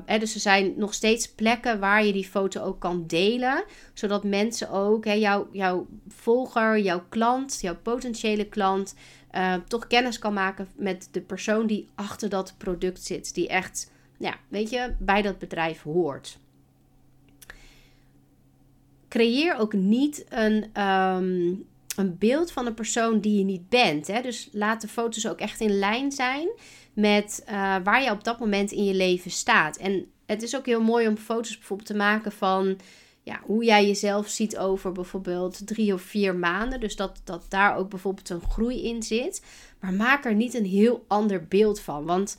Hè, 0.07 0.19
dus 0.19 0.35
er 0.35 0.41
zijn 0.41 0.73
nog 0.77 0.95
steeds 0.95 1.33
plekken 1.33 1.81
waar 1.81 2.05
je 2.05 2.13
die 2.13 2.29
foto 2.29 2.63
ook 2.63 2.81
kan 2.81 3.05
delen. 3.07 3.65
Zodat 3.95 4.25
mensen 4.25 4.71
ook, 4.71 5.05
hè, 5.05 5.13
jouw, 5.13 5.49
jouw 5.53 5.87
volger, 6.09 6.79
jouw 6.79 7.05
klant, 7.09 7.59
jouw 7.61 7.77
potentiële 7.77 8.45
klant, 8.45 8.95
uh, 9.33 9.55
toch 9.69 9.87
kennis 9.87 10.19
kan 10.19 10.33
maken 10.33 10.69
met 10.77 11.09
de 11.11 11.21
persoon 11.21 11.67
die 11.67 11.89
achter 11.95 12.29
dat 12.29 12.55
product 12.59 13.05
zit. 13.05 13.35
Die 13.35 13.49
echt, 13.49 13.91
ja, 14.19 14.35
weet 14.49 14.71
je, 14.71 14.95
bij 14.99 15.23
dat 15.23 15.39
bedrijf 15.39 15.83
hoort. 15.83 16.39
Creëer 19.09 19.57
ook 19.57 19.73
niet 19.73 20.25
een, 20.29 20.83
um, 20.83 21.65
een 21.97 22.19
beeld 22.19 22.53
van 22.53 22.67
een 22.67 22.75
persoon 22.75 23.21
die 23.21 23.39
je 23.39 23.45
niet 23.45 23.69
bent. 23.69 24.07
Hè? 24.07 24.23
Dus 24.23 24.49
laat 24.53 24.81
de 24.81 24.89
foto's 24.89 25.27
ook 25.27 25.39
echt 25.39 25.61
in 25.61 25.79
lijn 25.79 26.13
zijn 26.13 26.49
met 26.93 27.43
uh, 27.49 27.77
waar 27.85 28.03
je 28.03 28.11
op 28.11 28.25
dat 28.25 28.39
moment 28.39 28.73
in 28.73 28.85
je 28.85 28.95
leven 28.95 29.31
staat. 29.31 29.77
En 29.77 30.07
het 30.27 30.43
is 30.43 30.57
ook 30.57 30.67
heel 30.67 30.83
mooi 30.83 31.09
om 31.09 31.17
foto's 31.17 31.59
bijvoorbeeld 31.59 31.89
te 31.89 31.97
maken 31.97 32.33
van 32.33 32.79
ja, 33.23 33.41
hoe 33.43 33.65
jij 33.65 33.87
jezelf 33.87 34.29
ziet 34.29 34.59
over 34.59 34.93
bijvoorbeeld 34.93 35.67
drie 35.67 35.93
of 35.93 36.03
vier 36.03 36.35
maanden. 36.35 36.81
Dus 36.81 36.97
dat, 36.97 37.21
dat 37.25 37.45
daar 37.49 37.77
ook 37.77 37.91
bijvoorbeeld 37.91 38.29
een 38.29 38.51
groei 38.51 38.83
in 38.85 39.03
zit. 39.03 39.45
Maar 39.81 39.93
maak 39.93 40.25
er 40.25 40.35
niet 40.35 40.55
een 40.55 40.67
heel 40.67 41.05
ander 41.09 41.45
beeld 41.49 41.81
van. 41.81 42.05
Want 42.05 42.37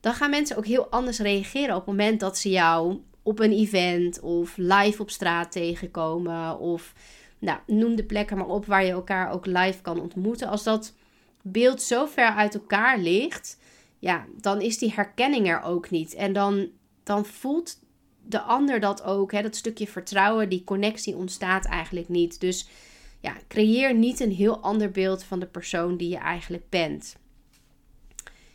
dan 0.00 0.14
gaan 0.14 0.30
mensen 0.30 0.56
ook 0.56 0.66
heel 0.66 0.86
anders 0.86 1.18
reageren 1.18 1.74
op 1.74 1.86
het 1.86 1.96
moment 1.96 2.20
dat 2.20 2.38
ze 2.38 2.50
jou 2.50 3.00
op 3.22 3.38
een 3.38 3.52
event 3.52 4.20
of 4.20 4.56
live 4.56 5.02
op 5.02 5.10
straat 5.10 5.52
tegenkomen. 5.52 6.58
Of 6.58 6.92
nou, 7.38 7.58
noem 7.66 7.96
de 7.96 8.04
plekken 8.04 8.36
maar 8.36 8.46
op 8.46 8.66
waar 8.66 8.84
je 8.84 8.92
elkaar 8.92 9.32
ook 9.32 9.46
live 9.46 9.80
kan 9.82 10.00
ontmoeten. 10.00 10.48
Als 10.48 10.62
dat 10.62 10.94
beeld 11.42 11.82
zo 11.82 12.06
ver 12.06 12.28
uit 12.28 12.54
elkaar 12.54 12.98
ligt, 12.98 13.58
ja, 14.02 14.26
dan 14.40 14.60
is 14.60 14.78
die 14.78 14.92
herkenning 14.92 15.48
er 15.48 15.62
ook 15.62 15.90
niet. 15.90 16.14
En 16.14 16.32
dan, 16.32 16.68
dan 17.02 17.24
voelt 17.24 17.78
de 18.22 18.40
ander 18.40 18.80
dat 18.80 19.02
ook. 19.02 19.32
Hè? 19.32 19.42
Dat 19.42 19.56
stukje 19.56 19.86
vertrouwen, 19.86 20.48
die 20.48 20.64
connectie 20.64 21.16
ontstaat 21.16 21.64
eigenlijk 21.64 22.08
niet. 22.08 22.40
Dus 22.40 22.68
ja, 23.20 23.36
creëer 23.48 23.94
niet 23.94 24.20
een 24.20 24.32
heel 24.32 24.58
ander 24.58 24.90
beeld 24.90 25.24
van 25.24 25.38
de 25.38 25.46
persoon 25.46 25.96
die 25.96 26.08
je 26.08 26.16
eigenlijk 26.16 26.68
bent. 26.68 27.16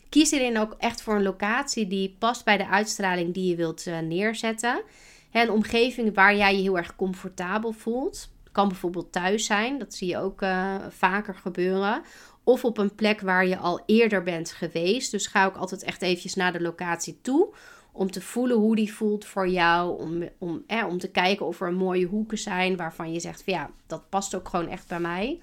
Kies 0.09 0.31
erin 0.31 0.57
ook 0.57 0.75
echt 0.77 1.01
voor 1.01 1.15
een 1.15 1.23
locatie 1.23 1.87
die 1.87 2.15
past 2.19 2.45
bij 2.45 2.57
de 2.57 2.67
uitstraling 2.67 3.33
die 3.33 3.49
je 3.49 3.55
wilt 3.55 3.85
uh, 3.85 3.99
neerzetten. 3.99 4.81
Hè, 5.29 5.41
een 5.41 5.51
omgeving 5.51 6.15
waar 6.15 6.35
jij 6.35 6.55
je 6.55 6.61
heel 6.61 6.77
erg 6.77 6.95
comfortabel 6.95 7.71
voelt. 7.71 8.29
Kan 8.51 8.67
bijvoorbeeld 8.67 9.11
thuis 9.11 9.45
zijn, 9.45 9.79
dat 9.79 9.93
zie 9.93 10.07
je 10.07 10.17
ook 10.17 10.41
uh, 10.41 10.75
vaker 10.89 11.35
gebeuren. 11.35 12.01
Of 12.47 12.65
op 12.65 12.77
een 12.77 12.95
plek 12.95 13.21
waar 13.21 13.47
je 13.47 13.57
al 13.57 13.83
eerder 13.85 14.23
bent 14.23 14.51
geweest. 14.51 15.11
Dus 15.11 15.27
ga 15.27 15.45
ook 15.45 15.55
altijd 15.55 15.83
echt 15.83 16.01
eventjes 16.01 16.35
naar 16.35 16.51
de 16.51 16.61
locatie 16.61 17.19
toe. 17.21 17.53
Om 17.91 18.11
te 18.11 18.21
voelen 18.21 18.57
hoe 18.57 18.75
die 18.75 18.93
voelt 18.93 19.25
voor 19.25 19.47
jou. 19.47 19.99
Om, 19.99 20.29
om, 20.37 20.63
eh, 20.67 20.87
om 20.87 20.97
te 20.97 21.11
kijken 21.11 21.45
of 21.45 21.61
er 21.61 21.73
mooie 21.73 22.05
hoeken 22.05 22.37
zijn 22.37 22.75
waarvan 22.75 23.13
je 23.13 23.19
zegt 23.19 23.43
van 23.43 23.53
ja, 23.53 23.69
dat 23.87 24.09
past 24.09 24.35
ook 24.35 24.49
gewoon 24.49 24.67
echt 24.67 24.87
bij 24.87 24.99
mij. 24.99 25.39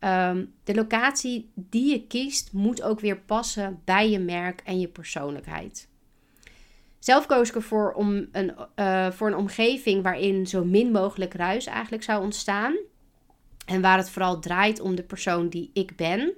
Um, 0.00 0.52
de 0.64 0.74
locatie 0.74 1.50
die 1.54 1.90
je 1.90 2.06
kiest 2.06 2.52
moet 2.52 2.82
ook 2.82 3.00
weer 3.00 3.18
passen 3.18 3.80
bij 3.84 4.10
je 4.10 4.18
merk 4.18 4.60
en 4.64 4.80
je 4.80 4.88
persoonlijkheid. 4.88 5.88
Zelf 6.98 7.26
koos 7.26 7.48
ik 7.48 7.54
ervoor 7.54 7.92
om 7.92 8.28
een, 8.32 8.54
uh, 8.76 9.10
voor 9.10 9.28
een 9.28 9.36
omgeving 9.36 10.02
waarin 10.02 10.46
zo 10.46 10.64
min 10.64 10.90
mogelijk 10.90 11.34
ruis 11.34 11.66
eigenlijk 11.66 12.02
zou 12.02 12.22
ontstaan. 12.22 12.76
En 13.70 13.80
waar 13.80 13.96
het 13.96 14.10
vooral 14.10 14.38
draait 14.38 14.80
om 14.80 14.94
de 14.94 15.02
persoon 15.02 15.48
die 15.48 15.70
ik 15.72 15.96
ben. 15.96 16.32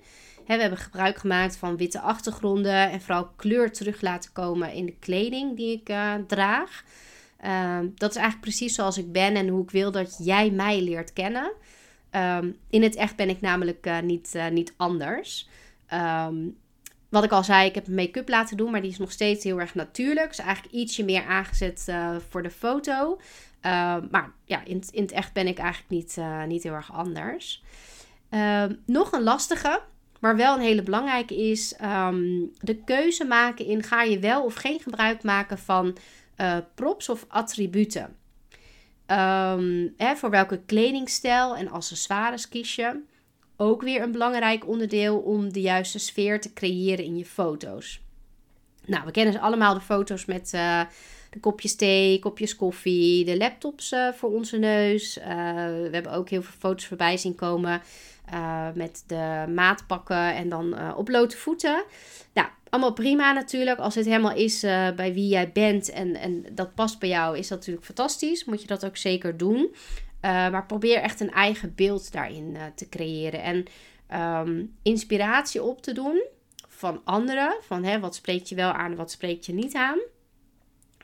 we 0.46 0.54
hebben 0.54 0.78
gebruik 0.78 1.18
gemaakt 1.18 1.56
van 1.56 1.76
witte 1.76 2.00
achtergronden 2.00 2.90
en 2.90 3.00
vooral 3.00 3.28
kleur 3.36 3.72
terug 3.72 4.00
laten 4.00 4.32
komen 4.32 4.72
in 4.72 4.86
de 4.86 4.96
kleding 4.98 5.56
die 5.56 5.80
ik 5.80 5.88
uh, 5.88 6.14
draag. 6.26 6.84
Uh, 7.44 7.78
dat 7.94 8.10
is 8.10 8.16
eigenlijk 8.16 8.40
precies 8.40 8.74
zoals 8.74 8.98
ik 8.98 9.12
ben 9.12 9.34
en 9.34 9.48
hoe 9.48 9.62
ik 9.62 9.70
wil 9.70 9.90
dat 9.90 10.16
jij 10.18 10.50
mij 10.50 10.80
leert 10.80 11.12
kennen. 11.12 11.52
Um, 12.10 12.56
in 12.70 12.82
het 12.82 12.94
echt 12.94 13.16
ben 13.16 13.28
ik 13.28 13.40
namelijk 13.40 13.86
uh, 13.86 14.00
niet, 14.00 14.32
uh, 14.36 14.48
niet 14.48 14.74
anders. 14.76 15.48
Um, 15.92 16.56
wat 17.08 17.24
ik 17.24 17.32
al 17.32 17.44
zei, 17.44 17.68
ik 17.68 17.74
heb 17.74 17.88
make-up 17.88 18.28
laten 18.28 18.56
doen, 18.56 18.70
maar 18.70 18.80
die 18.80 18.90
is 18.90 18.98
nog 18.98 19.12
steeds 19.12 19.44
heel 19.44 19.60
erg 19.60 19.74
natuurlijk. 19.74 20.28
Dus 20.28 20.38
eigenlijk 20.38 20.74
ietsje 20.74 21.04
meer 21.04 21.24
aangezet 21.24 21.92
voor 22.28 22.42
de 22.42 22.50
foto. 22.50 23.18
Uh, 23.66 23.96
maar 24.10 24.32
ja, 24.44 24.64
in, 24.64 24.82
in 24.90 25.02
het 25.02 25.12
echt 25.12 25.32
ben 25.32 25.46
ik 25.46 25.58
eigenlijk 25.58 25.90
niet, 25.90 26.16
uh, 26.18 26.44
niet 26.44 26.62
heel 26.62 26.72
erg 26.72 26.92
anders. 26.92 27.62
Uh, 28.30 28.64
nog 28.86 29.12
een 29.12 29.22
lastige, 29.22 29.80
maar 30.20 30.36
wel 30.36 30.54
een 30.54 30.60
hele 30.60 30.82
belangrijke 30.82 31.50
is 31.50 31.76
um, 31.82 32.50
de 32.58 32.76
keuze 32.84 33.24
maken 33.24 33.66
in 33.66 33.82
ga 33.82 34.02
je 34.02 34.18
wel 34.18 34.44
of 34.44 34.54
geen 34.54 34.80
gebruik 34.80 35.22
maken 35.22 35.58
van 35.58 35.96
eh, 36.36 36.56
props 36.74 37.08
of 37.08 37.24
attributen. 37.28 38.16
Hè, 39.96 40.16
voor 40.16 40.30
welke 40.30 40.60
kledingstijl 40.66 41.56
en 41.56 41.68
accessoires 41.68 42.48
kies 42.48 42.74
je? 42.74 43.00
Ook 43.56 43.82
weer 43.82 44.02
een 44.02 44.12
belangrijk 44.12 44.68
onderdeel 44.68 45.18
om 45.18 45.52
de 45.52 45.60
juiste 45.60 45.98
sfeer 45.98 46.40
te 46.40 46.52
creëren 46.52 47.04
in 47.04 47.16
je 47.16 47.24
foto's. 47.24 48.00
Nou, 48.84 49.04
we 49.04 49.10
kennen 49.10 49.40
allemaal 49.40 49.74
de 49.74 49.80
foto's 49.80 50.24
met 50.24 50.52
uh, 50.54 50.80
de 51.32 51.40
kopjes 51.40 51.76
thee, 51.76 52.18
kopjes 52.18 52.56
koffie, 52.56 53.24
de 53.24 53.36
laptops 53.36 53.92
uh, 53.92 54.12
voor 54.12 54.30
onze 54.30 54.58
neus. 54.58 55.18
Uh, 55.18 55.24
we 55.64 55.88
hebben 55.92 56.12
ook 56.12 56.28
heel 56.28 56.42
veel 56.42 56.54
foto's 56.58 56.86
voorbij 56.86 57.16
zien 57.16 57.34
komen 57.34 57.82
met 58.74 59.04
de 59.06 59.44
maatpakken 59.54 60.34
en 60.34 60.48
dan 60.48 60.94
op 60.96 61.04
blote 61.04 61.36
voeten. 61.36 61.84
Nou, 62.34 62.48
allemaal 62.68 62.92
prima 62.92 63.32
natuurlijk. 63.32 63.78
Als 63.78 63.94
het 63.94 64.04
helemaal 64.04 64.34
is 64.34 64.60
bij 64.96 65.14
wie 65.14 65.28
jij 65.28 65.52
bent 65.52 65.90
en, 65.90 66.16
en 66.16 66.44
dat 66.52 66.74
past 66.74 66.98
bij 66.98 67.08
jou, 67.08 67.38
is 67.38 67.48
dat 67.48 67.58
natuurlijk 67.58 67.86
fantastisch. 67.86 68.44
Moet 68.44 68.60
je 68.60 68.66
dat 68.66 68.84
ook 68.84 68.96
zeker 68.96 69.36
doen. 69.36 69.74
Maar 70.20 70.66
probeer 70.66 70.96
echt 70.96 71.20
een 71.20 71.30
eigen 71.30 71.74
beeld 71.74 72.12
daarin 72.12 72.56
te 72.74 72.88
creëren. 72.88 73.42
En 73.42 73.64
um, 74.20 74.76
inspiratie 74.82 75.62
op 75.62 75.82
te 75.82 75.92
doen 75.92 76.22
van 76.68 77.00
anderen. 77.04 77.56
Van 77.60 77.84
hè, 77.84 78.00
wat 78.00 78.14
spreekt 78.14 78.48
je 78.48 78.54
wel 78.54 78.72
aan, 78.72 78.96
wat 78.96 79.10
spreekt 79.10 79.46
je 79.46 79.54
niet 79.54 79.74
aan. 79.74 79.98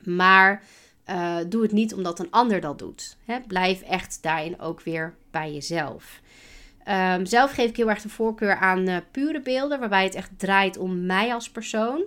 Maar 0.05 0.62
uh, 1.11 1.37
doe 1.49 1.62
het 1.62 1.73
niet 1.73 1.95
omdat 1.95 2.19
een 2.19 2.31
ander 2.31 2.61
dat 2.61 2.78
doet. 2.78 3.17
Hè. 3.25 3.40
Blijf 3.47 3.83
echt 3.83 4.19
daarin 4.23 4.61
ook 4.61 4.81
weer 4.81 5.14
bij 5.31 5.52
jezelf. 5.52 6.21
Um, 6.88 7.26
zelf 7.26 7.52
geef 7.52 7.69
ik 7.69 7.76
heel 7.76 7.88
erg 7.88 8.02
de 8.02 8.09
voorkeur 8.09 8.57
aan 8.57 9.02
pure 9.11 9.40
beelden, 9.40 9.81
waarbij 9.81 10.05
het 10.05 10.14
echt 10.14 10.31
draait 10.37 10.78
om 10.78 11.07
mij 11.07 11.35
als 11.35 11.50
persoon. 11.50 12.05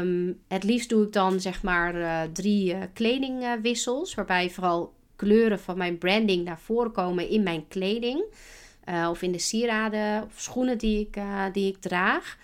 Um, 0.00 0.40
het 0.48 0.64
liefst 0.64 0.88
doe 0.88 1.06
ik 1.06 1.12
dan 1.12 1.40
zeg 1.40 1.62
maar 1.62 1.94
drie 2.32 2.76
kledingwissels, 2.92 4.14
waarbij 4.14 4.50
vooral 4.50 4.94
kleuren 5.16 5.60
van 5.60 5.78
mijn 5.78 5.98
branding 5.98 6.44
naar 6.44 6.60
voren 6.60 6.92
komen 6.92 7.28
in 7.28 7.42
mijn 7.42 7.68
kleding. 7.68 8.24
Of 9.08 9.22
in 9.22 9.32
de 9.32 9.38
sieraden 9.38 10.22
of 10.22 10.32
schoenen 10.36 10.78
die 10.78 11.00
ik, 11.00 11.22
die 11.52 11.68
ik 11.68 11.80
draag. 11.80 12.38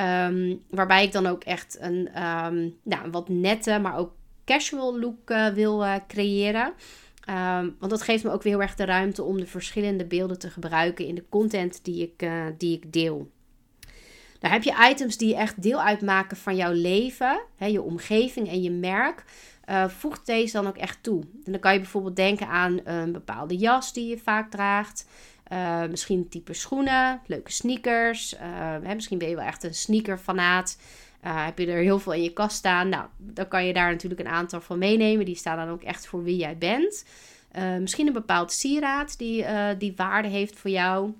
Um, 0.00 0.62
waarbij 0.70 1.04
ik 1.04 1.12
dan 1.12 1.26
ook 1.26 1.44
echt 1.44 1.76
een, 1.80 2.22
um, 2.22 2.76
nou, 2.82 3.10
wat 3.10 3.28
nette, 3.28 3.78
maar 3.78 3.96
ook 3.96 4.12
casual 4.44 4.98
look 4.98 5.30
uh, 5.30 5.48
wil 5.48 5.84
creëren. 6.08 6.72
Um, 7.30 7.76
want 7.78 7.90
dat 7.90 8.02
geeft 8.02 8.24
me 8.24 8.30
ook 8.30 8.42
weer 8.42 8.52
heel 8.52 8.62
erg 8.62 8.74
de 8.74 8.84
ruimte 8.84 9.22
om 9.22 9.40
de 9.40 9.46
verschillende 9.46 10.04
beelden 10.04 10.38
te 10.38 10.50
gebruiken 10.50 11.06
in 11.06 11.14
de 11.14 11.24
content 11.28 11.84
die 11.84 12.02
ik, 12.02 12.30
die 12.58 12.76
ik 12.76 12.92
deel. 12.92 13.30
Daar 14.38 14.52
heb 14.52 14.62
je 14.62 14.88
items 14.90 15.16
die 15.16 15.36
echt 15.36 15.62
deel 15.62 15.82
uitmaken 15.82 16.36
van 16.36 16.56
jouw 16.56 16.72
leven, 16.72 17.40
hè, 17.56 17.66
je 17.66 17.82
omgeving 17.82 18.48
en 18.48 18.62
je 18.62 18.70
merk. 18.70 19.24
Voeg 19.86 20.22
deze 20.22 20.52
dan 20.52 20.66
ook 20.66 20.76
echt 20.76 21.02
toe. 21.02 21.22
En 21.44 21.52
dan 21.52 21.60
kan 21.60 21.72
je 21.72 21.78
bijvoorbeeld 21.78 22.16
denken 22.16 22.48
aan 22.48 22.80
een 22.84 23.12
bepaalde 23.12 23.56
jas 23.56 23.92
die 23.92 24.08
je 24.08 24.18
vaak 24.18 24.50
draagt. 24.50 25.06
Uh, 25.52 25.84
misschien 25.84 26.28
type 26.28 26.54
schoenen, 26.54 27.20
leuke 27.26 27.52
sneakers. 27.52 28.34
Uh, 28.34 28.40
hè, 28.82 28.94
misschien 28.94 29.18
ben 29.18 29.28
je 29.28 29.36
wel 29.36 29.44
echt 29.44 29.64
een 29.64 29.74
sneakerfanaat. 29.74 30.78
heb 31.20 31.58
je 31.58 31.66
er 31.66 31.82
heel 31.82 31.98
veel 31.98 32.12
in 32.12 32.22
je 32.22 32.32
kast 32.32 32.56
staan? 32.56 32.88
Nou, 32.88 33.06
dan 33.16 33.48
kan 33.48 33.66
je 33.66 33.72
daar 33.72 33.90
natuurlijk 33.90 34.20
een 34.20 34.28
aantal 34.28 34.60
van 34.60 34.78
meenemen. 34.78 35.24
Die 35.24 35.36
staan 35.36 35.56
dan 35.56 35.68
ook 35.68 35.82
echt 35.82 36.06
voor 36.06 36.22
wie 36.22 36.36
jij 36.36 36.58
bent. 36.58 37.04
misschien 37.80 38.06
een 38.06 38.12
bepaald 38.12 38.52
sieraad 38.52 39.18
die, 39.18 39.44
die 39.78 39.92
waarde 39.96 40.28
heeft 40.28 40.58
voor 40.58 40.70
jou. 40.70 41.12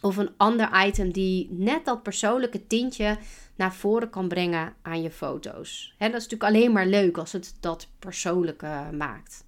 Of 0.00 0.16
een 0.16 0.30
ander 0.36 0.86
item 0.86 1.12
die 1.12 1.48
net 1.50 1.84
dat 1.84 2.02
persoonlijke 2.02 2.66
tintje 2.66 3.18
naar 3.56 3.74
voren 3.74 4.10
kan 4.10 4.28
brengen 4.28 4.74
aan 4.82 5.02
je 5.02 5.10
foto's. 5.10 5.94
He, 5.98 6.06
dat 6.10 6.20
is 6.20 6.28
natuurlijk 6.28 6.56
alleen 6.56 6.72
maar 6.72 6.86
leuk 6.86 7.18
als 7.18 7.32
het 7.32 7.56
dat 7.60 7.88
persoonlijk 7.98 8.62
maakt. 8.92 9.46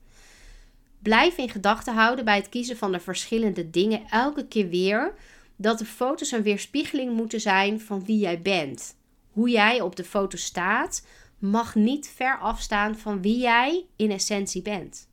Blijf 1.03 1.37
in 1.37 1.49
gedachten 1.49 1.95
houden 1.95 2.25
bij 2.25 2.37
het 2.37 2.49
kiezen 2.49 2.77
van 2.77 2.93
de 2.93 3.01
verschillende 3.01 3.71
dingen 3.71 4.03
elke 4.11 4.47
keer 4.47 4.69
weer 4.69 5.15
dat 5.57 5.79
de 5.79 5.85
foto's 5.85 6.31
een 6.31 6.43
weerspiegeling 6.43 7.13
moeten 7.13 7.41
zijn 7.41 7.81
van 7.81 8.05
wie 8.05 8.19
jij 8.19 8.41
bent. 8.41 8.97
Hoe 9.31 9.51
jij 9.51 9.81
op 9.81 9.97
de 9.97 10.05
foto 10.05 10.37
staat 10.37 11.07
mag 11.39 11.75
niet 11.75 12.09
ver 12.15 12.39
afstaan 12.39 12.97
van 12.97 13.23
wie 13.23 13.39
jij 13.39 13.87
in 13.97 14.11
essentie 14.11 14.63
bent. 14.63 15.09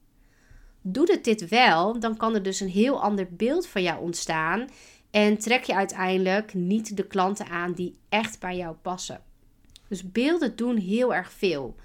Doet 0.81 1.11
het 1.11 1.23
dit 1.23 1.47
wel, 1.47 1.99
dan 1.99 2.17
kan 2.17 2.35
er 2.35 2.43
dus 2.43 2.59
een 2.59 2.69
heel 2.69 3.01
ander 3.01 3.27
beeld 3.31 3.67
van 3.67 3.83
jou 3.83 4.01
ontstaan 4.01 4.69
en 5.11 5.37
trek 5.37 5.63
je 5.63 5.75
uiteindelijk 5.75 6.53
niet 6.53 6.97
de 6.97 7.07
klanten 7.07 7.47
aan 7.47 7.73
die 7.73 7.97
echt 8.09 8.39
bij 8.39 8.57
jou 8.57 8.75
passen. 8.81 9.21
Dus 9.87 10.11
beelden 10.11 10.55
doen 10.55 10.77
heel 10.77 11.13
erg 11.13 11.31
veel. 11.31 11.75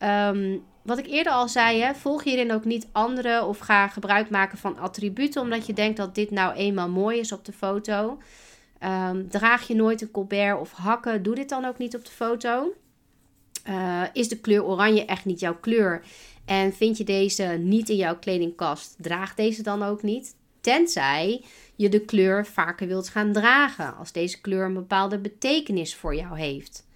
Ehm, 0.00 0.58
wat 0.82 0.98
ik 0.98 1.06
eerder 1.06 1.32
al 1.32 1.48
zei, 1.48 1.80
hè, 1.80 1.94
volg 1.94 2.24
hierin 2.24 2.52
ook 2.52 2.64
niet 2.64 2.88
anderen 2.92 3.46
of 3.46 3.58
ga 3.58 3.88
gebruik 3.88 4.30
maken 4.30 4.58
van 4.58 4.78
attributen 4.78 5.42
omdat 5.42 5.66
je 5.66 5.72
denkt 5.72 5.96
dat 5.96 6.14
dit 6.14 6.30
nou 6.30 6.54
eenmaal 6.54 6.88
mooi 6.88 7.18
is 7.18 7.32
op 7.32 7.44
de 7.44 7.52
foto. 7.52 8.18
Ehm, 8.78 9.28
draag 9.28 9.66
je 9.66 9.74
nooit 9.74 10.02
een 10.02 10.10
colbert 10.10 10.60
of 10.60 10.72
hakken, 10.72 11.22
doe 11.22 11.34
dit 11.34 11.48
dan 11.48 11.64
ook 11.64 11.78
niet 11.78 11.96
op 11.96 12.04
de 12.04 12.10
foto. 12.10 12.72
Uh, 13.68 14.02
is 14.12 14.28
de 14.28 14.40
kleur 14.40 14.64
oranje 14.64 15.04
echt 15.04 15.24
niet 15.24 15.40
jouw 15.40 15.56
kleur 15.56 16.02
en 16.44 16.72
vind 16.72 16.96
je 16.96 17.04
deze 17.04 17.44
niet 17.44 17.88
in 17.88 17.96
jouw 17.96 18.18
kledingkast, 18.18 18.94
draag 18.98 19.34
deze 19.34 19.62
dan 19.62 19.82
ook 19.82 20.02
niet. 20.02 20.34
Tenzij 20.60 21.44
je 21.76 21.88
de 21.88 22.00
kleur 22.00 22.46
vaker 22.46 22.86
wilt 22.86 23.08
gaan 23.08 23.32
dragen, 23.32 23.96
als 23.96 24.12
deze 24.12 24.40
kleur 24.40 24.64
een 24.64 24.74
bepaalde 24.74 25.18
betekenis 25.18 25.94
voor 25.94 26.14
jou 26.14 26.38
heeft. 26.38 26.88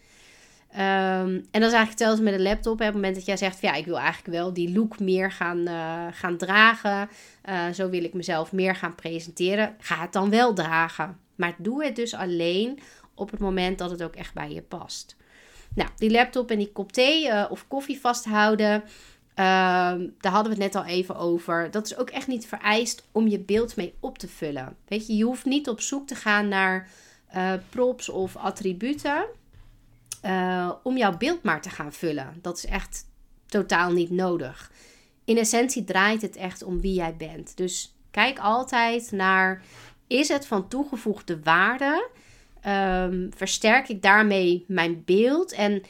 Ehm, 0.74 1.28
en 1.28 1.60
dat 1.60 1.62
is 1.62 1.72
eigenlijk 1.72 1.98
zelfs 1.98 2.20
met 2.20 2.34
een 2.34 2.42
laptop. 2.42 2.72
Op 2.72 2.78
het 2.78 2.94
moment 2.94 3.14
dat 3.14 3.24
jij 3.24 3.36
zegt: 3.36 3.60
ja, 3.60 3.74
ik 3.74 3.84
wil 3.84 3.98
eigenlijk 3.98 4.36
wel 4.36 4.52
die 4.52 4.72
look 4.72 4.98
meer 4.98 5.32
gaan, 5.32 5.58
uh, 5.58 6.06
gaan 6.10 6.36
dragen. 6.36 7.08
Uh, 7.48 7.68
zo 7.68 7.88
wil 7.88 8.04
ik 8.04 8.14
mezelf 8.14 8.52
meer 8.52 8.74
gaan 8.74 8.94
presenteren. 8.94 9.74
Ga 9.78 10.00
het 10.00 10.12
dan 10.12 10.30
wel 10.30 10.54
dragen. 10.54 11.18
Maar 11.34 11.54
doe 11.58 11.84
het 11.84 11.96
dus 11.96 12.14
alleen 12.14 12.78
op 13.14 13.30
het 13.30 13.40
moment 13.40 13.78
dat 13.78 13.90
het 13.90 14.02
ook 14.02 14.14
echt 14.14 14.34
bij 14.34 14.50
je 14.50 14.62
past. 14.62 15.16
Nou, 15.74 15.90
die 15.96 16.10
laptop 16.10 16.50
en 16.50 16.58
die 16.58 16.72
kop 16.72 16.92
thee 16.92 17.26
uh, 17.26 17.44
of 17.48 17.68
koffie 17.68 18.00
vasthouden. 18.00 18.84
Ehm, 19.34 20.08
daar 20.20 20.32
hadden 20.32 20.56
we 20.56 20.62
het 20.62 20.72
net 20.72 20.74
al 20.74 20.84
even 20.84 21.16
over. 21.16 21.70
Dat 21.70 21.86
is 21.86 21.96
ook 21.96 22.10
echt 22.10 22.26
niet 22.26 22.46
vereist 22.46 23.08
om 23.12 23.28
je 23.28 23.38
beeld 23.38 23.76
mee 23.76 23.94
op 24.00 24.18
te 24.18 24.28
vullen. 24.28 24.76
Weet 24.88 25.06
je, 25.06 25.16
je 25.16 25.24
hoeft 25.24 25.44
niet 25.44 25.68
op 25.68 25.80
zoek 25.80 26.06
te 26.06 26.14
gaan 26.14 26.48
naar 26.48 26.88
props 27.70 28.08
of 28.08 28.36
attributen. 28.36 29.26
Uh, 30.24 30.72
om 30.82 30.96
jouw 30.96 31.16
beeld 31.16 31.42
maar 31.42 31.62
te 31.62 31.70
gaan 31.70 31.92
vullen. 31.92 32.38
Dat 32.42 32.56
is 32.56 32.66
echt 32.66 33.06
totaal 33.46 33.92
niet 33.92 34.10
nodig. 34.10 34.72
In 35.24 35.38
essentie 35.38 35.84
draait 35.84 36.22
het 36.22 36.36
echt 36.36 36.62
om 36.62 36.80
wie 36.80 36.94
jij 36.94 37.16
bent. 37.16 37.56
Dus 37.56 37.96
kijk 38.10 38.38
altijd 38.38 39.12
naar: 39.12 39.62
is 40.06 40.28
het 40.28 40.46
van 40.46 40.68
toegevoegde 40.68 41.40
waarde? 41.42 42.08
Um, 42.66 43.30
versterk 43.36 43.88
ik 43.88 44.02
daarmee 44.02 44.64
mijn 44.68 45.02
beeld 45.04 45.52
en 45.52 45.82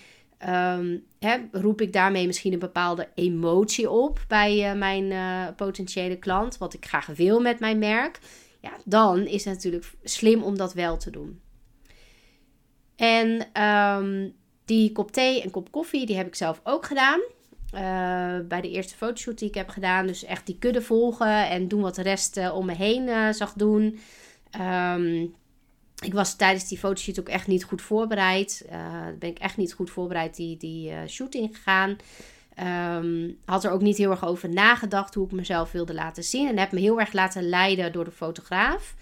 um, 0.49 1.05
roep 1.53 1.81
ik 1.81 1.93
daarmee 1.93 2.27
misschien 2.27 2.53
een 2.53 2.59
bepaalde 2.59 3.09
emotie 3.15 3.91
op 3.91 4.25
bij 4.29 4.71
uh, 4.71 4.79
mijn 4.79 5.05
uh, 5.05 5.47
potentiële 5.57 6.17
klant, 6.17 6.59
wat 6.59 6.75
ik 6.75 6.87
graag 6.87 7.07
wil 7.07 7.41
met 7.41 7.61
mijn 7.61 7.79
merk? 7.79 8.19
Ja, 8.61 8.73
dan 8.85 9.27
is 9.27 9.45
het 9.45 9.55
natuurlijk 9.55 9.93
slim 10.03 10.43
om 10.43 10.57
dat 10.57 10.73
wel 10.73 10.97
te 10.97 11.11
doen. 11.11 11.41
En 12.97 13.63
um, 13.63 14.35
die 14.65 14.93
kop 14.93 15.13
thee 15.13 15.43
en 15.43 15.51
kop 15.51 15.71
koffie, 15.71 16.07
die 16.07 16.17
heb 16.17 16.27
ik 16.27 16.35
zelf 16.35 16.61
ook 16.65 16.87
gedaan. 16.87 17.21
Uh, 17.75 18.47
bij 18.49 18.61
de 18.61 18.71
eerste 18.71 18.97
fotoshoot 18.97 19.39
die 19.39 19.49
ik 19.49 19.55
heb 19.55 19.69
gedaan. 19.69 20.07
Dus 20.07 20.25
echt 20.25 20.47
die 20.47 20.59
kudde 20.59 20.83
volgen 20.83 21.49
en 21.49 21.69
doen 21.69 21.81
wat 21.81 21.95
de 21.95 22.03
rest 22.03 22.37
uh, 22.37 22.57
om 22.57 22.67
me 22.67 22.75
heen 22.75 23.07
uh, 23.07 23.33
zag 23.33 23.53
doen. 23.53 23.99
Um, 24.61 25.35
ik 26.05 26.13
was 26.13 26.37
tijdens 26.37 26.69
die 26.69 26.79
fotoshoot 26.79 27.21
ook 27.21 27.29
echt 27.29 27.47
niet 27.47 27.65
goed 27.65 27.83
voorbereid. 27.83 28.67
ben 29.19 29.29
ik 29.29 29.39
echt 29.39 29.57
niet 29.57 29.73
goed 29.73 29.91
voorbereid 29.91 30.37
die, 30.37 30.57
die 30.57 30.93
shooting 31.09 31.57
gegaan. 31.57 31.97
Um, 32.99 33.39
had 33.45 33.65
er 33.65 33.71
ook 33.71 33.81
niet 33.81 33.97
heel 33.97 34.11
erg 34.11 34.27
over 34.27 34.49
nagedacht 34.49 35.15
hoe 35.15 35.27
ik 35.27 35.33
mezelf 35.33 35.73
wilde 35.73 35.95
laten 35.95 36.25
zien. 36.25 36.49
En 36.49 36.59
heb 36.59 36.73
me 36.73 36.81
heel 36.81 37.01
erg 37.01 37.13
laten 37.13 37.49
leiden 37.49 37.93
door 37.93 38.05
de 38.05 38.11
fotograaf. 38.11 38.95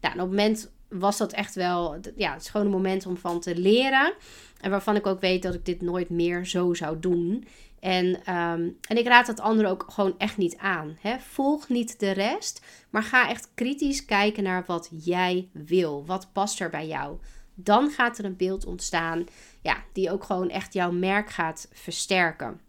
Nou, 0.00 0.14
en 0.14 0.20
op 0.20 0.28
het 0.28 0.36
moment 0.36 0.70
was 0.88 1.18
dat 1.18 1.32
echt 1.32 1.54
wel, 1.54 1.96
ja, 2.16 2.32
het 2.32 2.50
een 2.52 2.68
moment 2.68 3.06
om 3.06 3.16
van 3.16 3.40
te 3.40 3.56
leren. 3.56 4.14
En 4.60 4.70
waarvan 4.70 4.96
ik 4.96 5.06
ook 5.06 5.20
weet 5.20 5.42
dat 5.42 5.54
ik 5.54 5.64
dit 5.64 5.82
nooit 5.82 6.10
meer 6.10 6.46
zo 6.46 6.74
zou 6.74 6.98
doen. 7.00 7.46
En, 7.80 8.06
um, 8.06 8.78
en 8.88 8.96
ik 8.96 9.06
raad 9.06 9.26
het 9.26 9.40
anderen 9.40 9.70
ook 9.70 9.84
gewoon 9.88 10.14
echt 10.18 10.36
niet 10.36 10.56
aan. 10.56 10.96
Hè? 11.00 11.18
Volg 11.18 11.68
niet 11.68 12.00
de 12.00 12.10
rest, 12.10 12.64
maar 12.90 13.02
ga 13.02 13.28
echt 13.28 13.50
kritisch 13.54 14.04
kijken 14.04 14.42
naar 14.42 14.64
wat 14.66 14.88
jij 14.90 15.48
wil. 15.52 16.06
Wat 16.06 16.28
past 16.32 16.60
er 16.60 16.70
bij 16.70 16.86
jou? 16.86 17.18
Dan 17.54 17.90
gaat 17.90 18.18
er 18.18 18.24
een 18.24 18.36
beeld 18.36 18.66
ontstaan 18.66 19.24
ja, 19.62 19.76
die 19.92 20.10
ook 20.10 20.24
gewoon 20.24 20.50
echt 20.50 20.72
jouw 20.72 20.90
merk 20.90 21.30
gaat 21.30 21.68
versterken. 21.72 22.60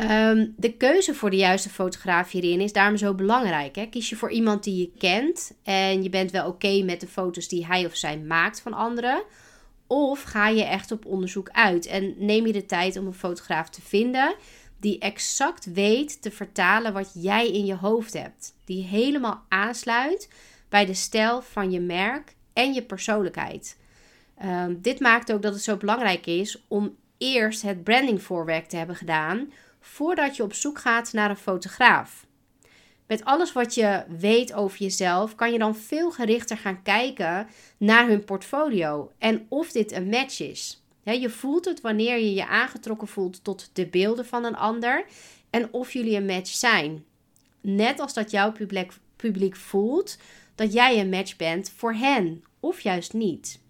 Um, 0.00 0.54
de 0.56 0.72
keuze 0.72 1.14
voor 1.14 1.30
de 1.30 1.36
juiste 1.36 1.70
fotograaf 1.70 2.30
hierin 2.30 2.60
is 2.60 2.72
daarom 2.72 2.96
zo 2.96 3.14
belangrijk. 3.14 3.76
Hè? 3.76 3.86
Kies 3.86 4.08
je 4.08 4.16
voor 4.16 4.30
iemand 4.30 4.64
die 4.64 4.76
je 4.76 4.90
kent 4.98 5.52
en 5.62 6.02
je 6.02 6.08
bent 6.08 6.30
wel 6.30 6.46
oké 6.46 6.82
met 6.82 7.00
de 7.00 7.06
foto's 7.06 7.48
die 7.48 7.66
hij 7.66 7.86
of 7.86 7.96
zij 7.96 8.18
maakt 8.18 8.60
van 8.60 8.72
anderen. 8.72 9.22
Of 9.86 10.22
ga 10.22 10.48
je 10.48 10.64
echt 10.64 10.92
op 10.92 11.04
onderzoek 11.04 11.48
uit 11.50 11.86
en 11.86 12.14
neem 12.18 12.46
je 12.46 12.52
de 12.52 12.66
tijd 12.66 12.96
om 12.96 13.06
een 13.06 13.14
fotograaf 13.14 13.70
te 13.70 13.82
vinden 13.82 14.34
die 14.80 14.98
exact 14.98 15.72
weet 15.72 16.22
te 16.22 16.30
vertalen 16.30 16.92
wat 16.92 17.10
jij 17.14 17.50
in 17.50 17.66
je 17.66 17.74
hoofd 17.76 18.12
hebt. 18.12 18.54
Die 18.64 18.84
helemaal 18.84 19.42
aansluit 19.48 20.28
bij 20.68 20.86
de 20.86 20.94
stijl 20.94 21.42
van 21.42 21.70
je 21.70 21.80
merk 21.80 22.34
en 22.52 22.72
je 22.72 22.82
persoonlijkheid. 22.82 23.76
Um, 24.44 24.78
dit 24.82 25.00
maakt 25.00 25.32
ook 25.32 25.42
dat 25.42 25.54
het 25.54 25.62
zo 25.62 25.76
belangrijk 25.76 26.26
is 26.26 26.64
om 26.68 26.96
eerst 27.18 27.62
het 27.62 27.84
brandingvoorwerk 27.84 28.66
te 28.66 28.76
hebben 28.76 28.96
gedaan 28.96 29.52
voordat 29.86 30.36
je 30.36 30.42
op 30.42 30.52
zoek 30.52 30.78
gaat 30.78 31.12
naar 31.12 31.30
een 31.30 31.36
fotograaf. 31.36 32.26
Met 33.06 33.24
alles 33.24 33.52
wat 33.52 33.74
je 33.74 34.04
weet 34.18 34.52
over 34.54 34.78
jezelf, 34.78 35.34
kan 35.34 35.52
je 35.52 35.58
dan 35.58 35.76
veel 35.76 36.10
gerichter 36.10 36.56
gaan 36.56 36.82
kijken 36.82 37.48
naar 37.76 38.08
hun 38.08 38.24
portfolio 38.24 39.12
en 39.18 39.46
of 39.48 39.72
dit 39.72 39.92
een 39.92 40.08
match 40.08 40.40
is. 40.40 40.82
je 41.02 41.30
voelt 41.30 41.64
het 41.64 41.80
wanneer 41.80 42.18
je 42.18 42.34
je 42.34 42.46
aangetrokken 42.46 43.08
voelt 43.08 43.44
tot 43.44 43.70
de 43.72 43.86
beelden 43.86 44.26
van 44.26 44.44
een 44.44 44.56
ander 44.56 45.04
en 45.50 45.72
of 45.72 45.92
jullie 45.92 46.16
een 46.16 46.26
match 46.26 46.50
zijn. 46.50 47.04
Net 47.60 48.00
als 48.00 48.14
dat 48.14 48.30
jouw 48.30 48.52
publiek, 48.52 48.92
publiek 49.16 49.56
voelt 49.56 50.18
dat 50.54 50.72
jij 50.72 51.00
een 51.00 51.08
match 51.08 51.36
bent 51.36 51.72
voor 51.76 51.94
hen, 51.94 52.44
of 52.60 52.80
juist 52.80 53.12
niet. 53.12 53.60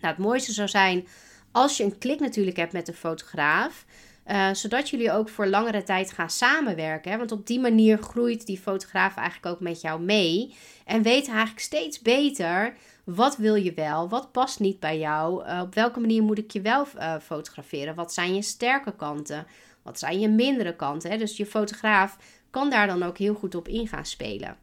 Nou, 0.00 0.14
het 0.14 0.24
mooiste 0.24 0.52
zou 0.52 0.68
zijn 0.68 1.06
als 1.52 1.76
je 1.76 1.84
een 1.84 1.98
klik 1.98 2.20
natuurlijk 2.20 2.56
hebt 2.56 2.72
met 2.72 2.86
de 2.86 2.92
fotograaf. 2.92 3.84
Uh, 4.26 4.52
zodat 4.52 4.90
jullie 4.90 5.12
ook 5.12 5.28
voor 5.28 5.46
langere 5.46 5.82
tijd 5.82 6.12
gaan 6.12 6.30
samenwerken. 6.30 7.10
Hè? 7.10 7.18
Want 7.18 7.32
op 7.32 7.46
die 7.46 7.60
manier 7.60 7.98
groeit 7.98 8.46
die 8.46 8.58
fotograaf 8.58 9.16
eigenlijk 9.16 9.54
ook 9.54 9.60
met 9.60 9.80
jou 9.80 10.00
mee. 10.00 10.54
En 10.84 11.02
weet 11.02 11.28
eigenlijk 11.28 11.60
steeds 11.60 12.00
beter 12.00 12.74
wat 13.04 13.36
wil 13.36 13.54
je 13.54 13.74
wel, 13.74 14.08
wat 14.08 14.32
past 14.32 14.60
niet 14.60 14.80
bij 14.80 14.98
jou. 14.98 15.46
Uh, 15.46 15.60
op 15.62 15.74
welke 15.74 16.00
manier 16.00 16.22
moet 16.22 16.38
ik 16.38 16.50
je 16.50 16.60
wel 16.60 16.86
uh, 16.96 17.16
fotograferen? 17.18 17.94
Wat 17.94 18.12
zijn 18.12 18.34
je 18.34 18.42
sterke 18.42 18.96
kanten? 18.96 19.46
Wat 19.82 19.98
zijn 19.98 20.20
je 20.20 20.28
mindere 20.28 20.76
kanten? 20.76 21.10
Hè? 21.10 21.16
Dus 21.16 21.36
je 21.36 21.46
fotograaf 21.46 22.16
kan 22.50 22.70
daar 22.70 22.86
dan 22.86 23.02
ook 23.02 23.18
heel 23.18 23.34
goed 23.34 23.54
op 23.54 23.68
in 23.68 23.88
gaan 23.88 24.06
spelen. 24.06 24.56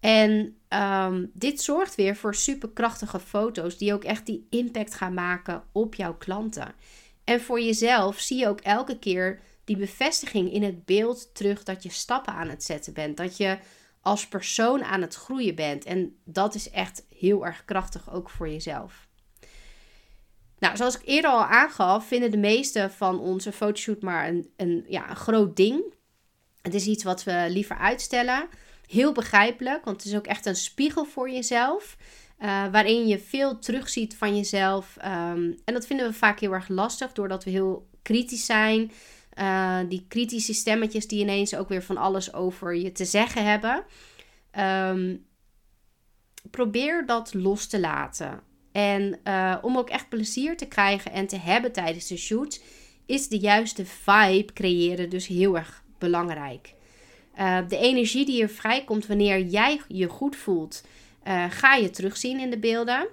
En 0.00 0.56
um, 0.68 1.30
dit 1.34 1.60
zorgt 1.60 1.94
weer 1.94 2.16
voor 2.16 2.34
superkrachtige 2.34 3.20
foto's 3.20 3.78
die 3.78 3.94
ook 3.94 4.04
echt 4.04 4.26
die 4.26 4.46
impact 4.50 4.94
gaan 4.94 5.14
maken 5.14 5.62
op 5.72 5.94
jouw 5.94 6.14
klanten. 6.14 6.74
En 7.26 7.40
voor 7.40 7.60
jezelf 7.60 8.18
zie 8.18 8.38
je 8.38 8.48
ook 8.48 8.60
elke 8.60 8.98
keer 8.98 9.40
die 9.64 9.76
bevestiging 9.76 10.52
in 10.52 10.62
het 10.62 10.84
beeld 10.84 11.34
terug 11.34 11.62
dat 11.62 11.82
je 11.82 11.90
stappen 11.90 12.32
aan 12.32 12.48
het 12.48 12.64
zetten 12.64 12.92
bent. 12.92 13.16
Dat 13.16 13.36
je 13.36 13.58
als 14.00 14.28
persoon 14.28 14.84
aan 14.84 15.00
het 15.00 15.14
groeien 15.14 15.54
bent. 15.54 15.84
En 15.84 16.16
dat 16.24 16.54
is 16.54 16.70
echt 16.70 17.06
heel 17.18 17.46
erg 17.46 17.64
krachtig 17.64 18.12
ook 18.12 18.30
voor 18.30 18.48
jezelf. 18.48 19.08
Nou, 20.58 20.76
zoals 20.76 20.96
ik 20.96 21.02
eerder 21.04 21.30
al 21.30 21.44
aangaf, 21.44 22.06
vinden 22.06 22.30
de 22.30 22.36
meeste 22.36 22.90
van 22.96 23.20
onze 23.20 23.52
fotoshoot 23.52 24.02
maar 24.02 24.28
een, 24.28 24.50
een, 24.56 24.84
ja, 24.88 25.10
een 25.10 25.16
groot 25.16 25.56
ding. 25.56 25.94
Het 26.62 26.74
is 26.74 26.86
iets 26.86 27.04
wat 27.04 27.24
we 27.24 27.46
liever 27.48 27.76
uitstellen. 27.76 28.48
Heel 28.86 29.12
begrijpelijk, 29.12 29.84
want 29.84 29.96
het 29.96 30.06
is 30.06 30.18
ook 30.18 30.26
echt 30.26 30.46
een 30.46 30.56
spiegel 30.56 31.04
voor 31.04 31.30
jezelf. 31.30 31.96
Uh, 32.42 32.66
waarin 32.72 33.06
je 33.06 33.18
veel 33.18 33.58
terugziet 33.58 34.16
van 34.16 34.36
jezelf. 34.36 34.96
Um, 34.98 35.56
en 35.64 35.74
dat 35.74 35.86
vinden 35.86 36.06
we 36.06 36.12
vaak 36.12 36.40
heel 36.40 36.52
erg 36.52 36.68
lastig, 36.68 37.12
doordat 37.12 37.44
we 37.44 37.50
heel 37.50 37.88
kritisch 38.02 38.46
zijn. 38.46 38.92
Uh, 39.38 39.78
die 39.88 40.04
kritische 40.08 40.54
stemmetjes 40.54 41.06
die 41.06 41.20
ineens 41.20 41.54
ook 41.54 41.68
weer 41.68 41.82
van 41.82 41.96
alles 41.96 42.34
over 42.34 42.74
je 42.74 42.92
te 42.92 43.04
zeggen 43.04 43.44
hebben. 43.44 43.84
Um, 44.92 45.26
probeer 46.50 47.06
dat 47.06 47.34
los 47.34 47.66
te 47.66 47.80
laten. 47.80 48.40
En 48.72 49.20
om 49.62 49.76
ook 49.76 49.88
echt 49.88 50.08
plezier 50.08 50.56
te 50.56 50.66
krijgen 50.66 51.12
en 51.12 51.26
te 51.26 51.38
hebben 51.38 51.72
tijdens 51.72 52.06
de 52.06 52.16
shoot, 52.16 52.62
is 53.06 53.28
de 53.28 53.38
juiste 53.38 53.84
vibe 53.86 54.52
creëren 54.52 55.10
dus 55.10 55.26
heel 55.26 55.56
erg 55.56 55.84
belangrijk. 55.98 56.74
de 57.68 57.76
energie 57.76 58.26
die 58.26 58.42
er 58.42 58.48
vrijkomt 58.48 59.06
wanneer 59.06 59.40
jij 59.40 59.80
je 59.88 60.08
goed 60.08 60.36
voelt, 60.36 60.82
ga 61.50 61.74
je 61.74 61.90
terugzien 61.90 62.40
in 62.40 62.50
de 62.50 62.58
beelden. 62.58 63.08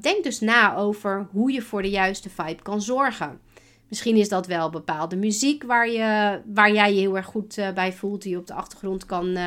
denk 0.00 0.24
dus 0.24 0.40
na 0.40 0.76
over 0.76 1.26
hoe 1.30 1.52
je 1.52 1.62
voor 1.62 1.82
de 1.82 1.90
juiste 1.90 2.30
vibe 2.30 2.62
kan 2.62 2.82
zorgen. 2.82 3.40
Misschien 3.88 4.16
is 4.16 4.28
dat 4.28 4.46
wel 4.46 4.70
bepaalde 4.70 5.16
muziek 5.16 5.62
waar, 5.62 5.88
je, 5.88 6.40
waar 6.46 6.72
jij 6.72 6.94
je 6.94 7.00
heel 7.00 7.16
erg 7.16 7.26
goed 7.26 7.58
uh, 7.58 7.70
bij 7.70 7.92
voelt, 7.92 8.22
die 8.22 8.30
je 8.30 8.38
op 8.38 8.46
de 8.46 8.54
achtergrond 8.54 9.06
kan, 9.06 9.38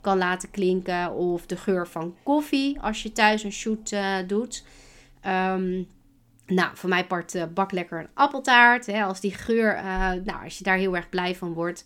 kan 0.00 0.18
laten 0.18 0.50
klinken. 0.50 1.12
Of 1.12 1.46
de 1.46 1.56
geur 1.56 1.88
van 1.88 2.14
koffie 2.22 2.80
als 2.80 3.02
je 3.02 3.12
thuis 3.12 3.42
een 3.42 3.52
shoot 3.52 3.96
doet. 4.26 4.64
Um, 5.26 5.88
nou, 6.46 6.70
voor 6.74 6.88
mij 6.88 7.06
part 7.06 7.54
bak 7.54 7.72
lekker 7.72 8.00
een 8.00 8.08
appeltaart. 8.14 8.86
Hè, 8.86 9.04
als 9.04 9.20
die 9.20 9.34
geur, 9.34 9.82
nou, 10.24 10.44
als 10.44 10.58
je 10.58 10.64
daar 10.64 10.76
heel 10.76 10.96
erg 10.96 11.08
blij 11.08 11.34
van 11.34 11.52
wordt. 11.52 11.84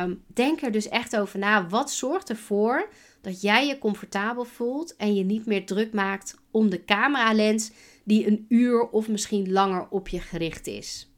Um, 0.00 0.22
denk 0.26 0.62
er 0.62 0.72
dus 0.72 0.88
echt 0.88 1.16
over 1.16 1.38
na. 1.38 1.66
Wat 1.66 1.90
zorgt 1.90 2.30
ervoor 2.30 2.88
dat 3.20 3.40
jij 3.40 3.66
je 3.66 3.78
comfortabel 3.78 4.44
voelt 4.44 4.96
en 4.96 5.14
je 5.14 5.24
niet 5.24 5.46
meer 5.46 5.66
druk 5.66 5.92
maakt 5.92 6.36
om 6.50 6.70
de 6.70 6.84
cameralens 6.84 7.70
die 8.04 8.26
een 8.26 8.46
uur 8.48 8.88
of 8.88 9.08
misschien 9.08 9.52
langer 9.52 9.88
op 9.88 10.08
je 10.08 10.20
gericht 10.20 10.66
is? 10.66 11.08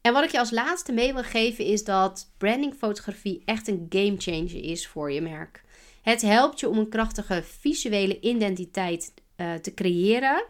En 0.00 0.12
wat 0.12 0.24
ik 0.24 0.30
je 0.30 0.38
als 0.38 0.50
laatste 0.50 0.92
mee 0.92 1.12
wil 1.12 1.22
geven 1.22 1.64
is 1.64 1.84
dat 1.84 2.32
brandingfotografie 2.38 3.42
echt 3.44 3.68
een 3.68 3.86
game 3.88 4.14
changer 4.18 4.64
is 4.64 4.86
voor 4.86 5.12
je 5.12 5.20
merk. 5.20 5.64
Het 6.02 6.22
helpt 6.22 6.60
je 6.60 6.68
om 6.68 6.78
een 6.78 6.88
krachtige 6.88 7.42
visuele 7.42 8.20
identiteit 8.20 9.14
uh, 9.36 9.54
te 9.54 9.74
creëren, 9.74 10.44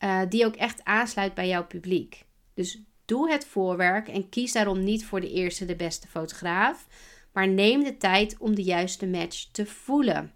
uh, 0.00 0.20
die 0.28 0.46
ook 0.46 0.56
echt 0.56 0.84
aansluit 0.84 1.34
bij 1.34 1.48
jouw 1.48 1.66
publiek. 1.66 2.24
Dus 2.54 2.82
doe 3.04 3.30
het 3.30 3.46
voorwerk 3.46 4.08
en 4.08 4.28
kies 4.28 4.52
daarom 4.52 4.84
niet 4.84 5.04
voor 5.04 5.20
de 5.20 5.30
eerste 5.30 5.64
de 5.64 5.76
beste 5.76 6.08
fotograaf, 6.08 6.86
maar 7.32 7.48
neem 7.48 7.84
de 7.84 7.96
tijd 7.96 8.36
om 8.38 8.54
de 8.54 8.62
juiste 8.62 9.06
match 9.06 9.44
te 9.52 9.66
voelen. 9.66 10.32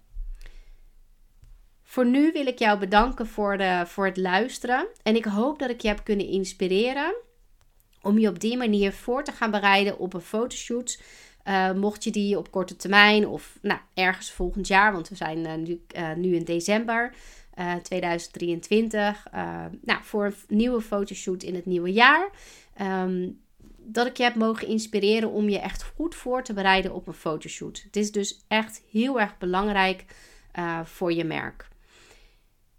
Voor 1.83 2.07
nu 2.07 2.33
wil 2.33 2.46
ik 2.46 2.59
jou 2.59 2.78
bedanken 2.78 3.26
voor, 3.26 3.59
de, 3.59 3.83
voor 3.87 4.07
het 4.07 4.16
luisteren 4.16 4.87
en 5.02 5.16
ik 5.16 5.24
hoop 5.24 5.59
dat 5.59 5.70
ik 5.70 5.80
je 5.80 5.88
heb 5.88 6.04
kunnen 6.04 6.28
inspireren 6.28 7.14
om 8.02 8.18
je 8.18 8.28
op 8.28 8.40
die 8.40 8.57
manier 8.57 8.92
voor 8.92 9.24
te 9.24 9.33
gaan 9.33 9.50
bereiden 9.50 9.98
op 9.98 10.14
een 10.14 10.20
fotoshoot. 10.20 11.02
Uh, 11.44 11.72
mocht 11.72 12.04
je 12.04 12.11
die 12.11 12.38
op 12.38 12.50
korte 12.50 12.76
termijn 12.76 13.28
of 13.28 13.59
nou, 13.62 13.80
ergens 13.94 14.30
volgend 14.30 14.66
jaar, 14.66 14.92
want 14.92 15.09
we 15.09 15.14
zijn 15.14 15.38
uh, 15.38 15.54
nu, 15.54 15.80
nu, 16.16 16.35
in 16.35 16.44
december 16.44 17.14
2023, 17.83 19.26
nou, 19.83 20.02
voor 20.02 20.24
een 20.24 20.35
nieuwe 20.48 20.80
fotoshoot 20.80 21.42
in 21.42 21.54
het 21.54 21.66
nieuwe 21.66 21.92
jaar. 21.92 22.30
Um, 22.80 23.43
dat 23.85 24.07
ik 24.07 24.16
je 24.16 24.23
heb 24.23 24.35
mogen 24.35 24.68
inspireren 24.68 25.31
om 25.31 25.49
je 25.49 25.59
echt 25.59 25.92
goed 25.97 26.14
voor 26.14 26.42
te 26.42 26.53
bereiden 26.53 26.94
op 26.94 27.07
een 27.07 27.14
fotoshoot. 27.14 27.83
Het 27.85 27.97
is 27.97 28.12
dus 28.12 28.44
echt 28.49 28.83
heel 28.90 29.20
erg 29.20 29.38
belangrijk 29.38 30.05
voor 30.85 31.12
je 31.12 31.25
merk. 31.25 31.68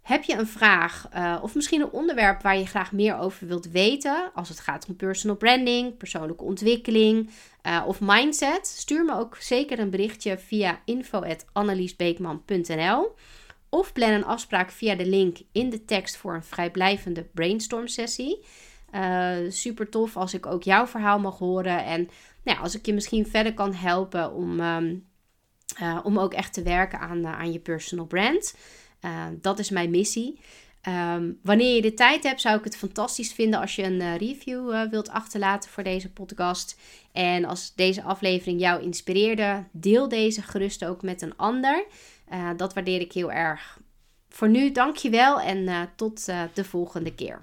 Heb 0.06 0.22
je 0.22 0.34
een 0.34 0.46
vraag 0.46 1.08
uh, 1.14 1.38
of 1.42 1.54
misschien 1.54 1.80
een 1.80 1.90
onderwerp 1.90 2.42
waar 2.42 2.58
je 2.58 2.66
graag 2.66 2.92
meer 2.92 3.18
over 3.18 3.46
wilt 3.46 3.70
weten, 3.70 4.30
als 4.34 4.48
het 4.48 4.60
gaat 4.60 4.86
om 4.88 4.96
personal 4.96 5.36
branding, 5.36 5.96
persoonlijke 5.96 6.44
ontwikkeling 6.44 7.30
uh, 7.66 7.84
of 7.86 7.98
mindset, 8.00 8.66
stuur 8.66 9.04
me 9.04 9.14
ook 9.14 9.36
zeker 9.36 9.78
een 9.78 9.90
berichtje 9.90 10.38
via 10.38 10.80
info.anneliesbeekman.nl 10.84 13.14
of 13.68 13.92
plan 13.92 14.10
een 14.10 14.24
afspraak 14.24 14.70
via 14.70 14.94
de 14.94 15.06
link 15.06 15.38
in 15.52 15.70
de 15.70 15.84
tekst 15.84 16.16
voor 16.16 16.34
een 16.34 16.44
vrijblijvende 16.44 17.24
brainstorm 17.34 17.86
sessie. 17.86 18.44
Uh, 18.96 19.50
super 19.50 19.88
tof 19.88 20.16
als 20.16 20.34
ik 20.34 20.46
ook 20.46 20.62
jouw 20.62 20.86
verhaal 20.86 21.18
mag 21.18 21.38
horen 21.38 21.84
en 21.84 22.08
nou, 22.44 22.58
als 22.58 22.74
ik 22.74 22.86
je 22.86 22.94
misschien 22.94 23.26
verder 23.26 23.54
kan 23.54 23.74
helpen 23.74 24.32
om, 24.32 24.60
um, 24.60 25.06
om 26.02 26.18
ook 26.18 26.34
echt 26.34 26.52
te 26.52 26.62
werken 26.62 26.98
aan, 26.98 27.26
aan 27.26 27.52
je 27.52 27.58
personal 27.58 28.06
brand. 28.06 28.54
Ehm, 29.00 29.34
dat 29.40 29.58
is 29.58 29.70
mijn 29.70 29.90
missie. 29.90 30.40
Ehm, 30.82 31.32
wanneer 31.42 31.74
je 31.74 31.82
de 31.82 31.94
tijd 31.94 32.22
hebt, 32.22 32.40
zou 32.40 32.58
ik 32.58 32.64
het 32.64 32.76
fantastisch 32.76 33.32
vinden 33.32 33.60
als 33.60 33.76
je 33.76 33.82
een 33.82 34.16
review 34.16 34.88
wilt 34.90 35.08
achterlaten 35.08 35.70
voor 35.70 35.82
deze 35.82 36.12
podcast. 36.12 36.80
En 37.12 37.44
als 37.44 37.74
deze 37.74 38.02
aflevering 38.02 38.60
jou 38.60 38.82
inspireerde, 38.82 39.64
deel 39.72 40.08
deze 40.08 40.42
gerust 40.42 40.84
ook 40.84 41.02
met 41.02 41.22
een 41.22 41.36
ander. 41.36 41.86
Dat 42.56 42.74
waardeer 42.74 43.00
ik 43.00 43.12
heel 43.12 43.32
erg. 43.32 43.78
Voor 44.28 44.48
nu, 44.48 44.72
dankjewel 44.72 45.40
en 45.40 45.90
tot 45.96 46.24
de 46.54 46.64
volgende 46.64 47.14
keer. 47.14 47.42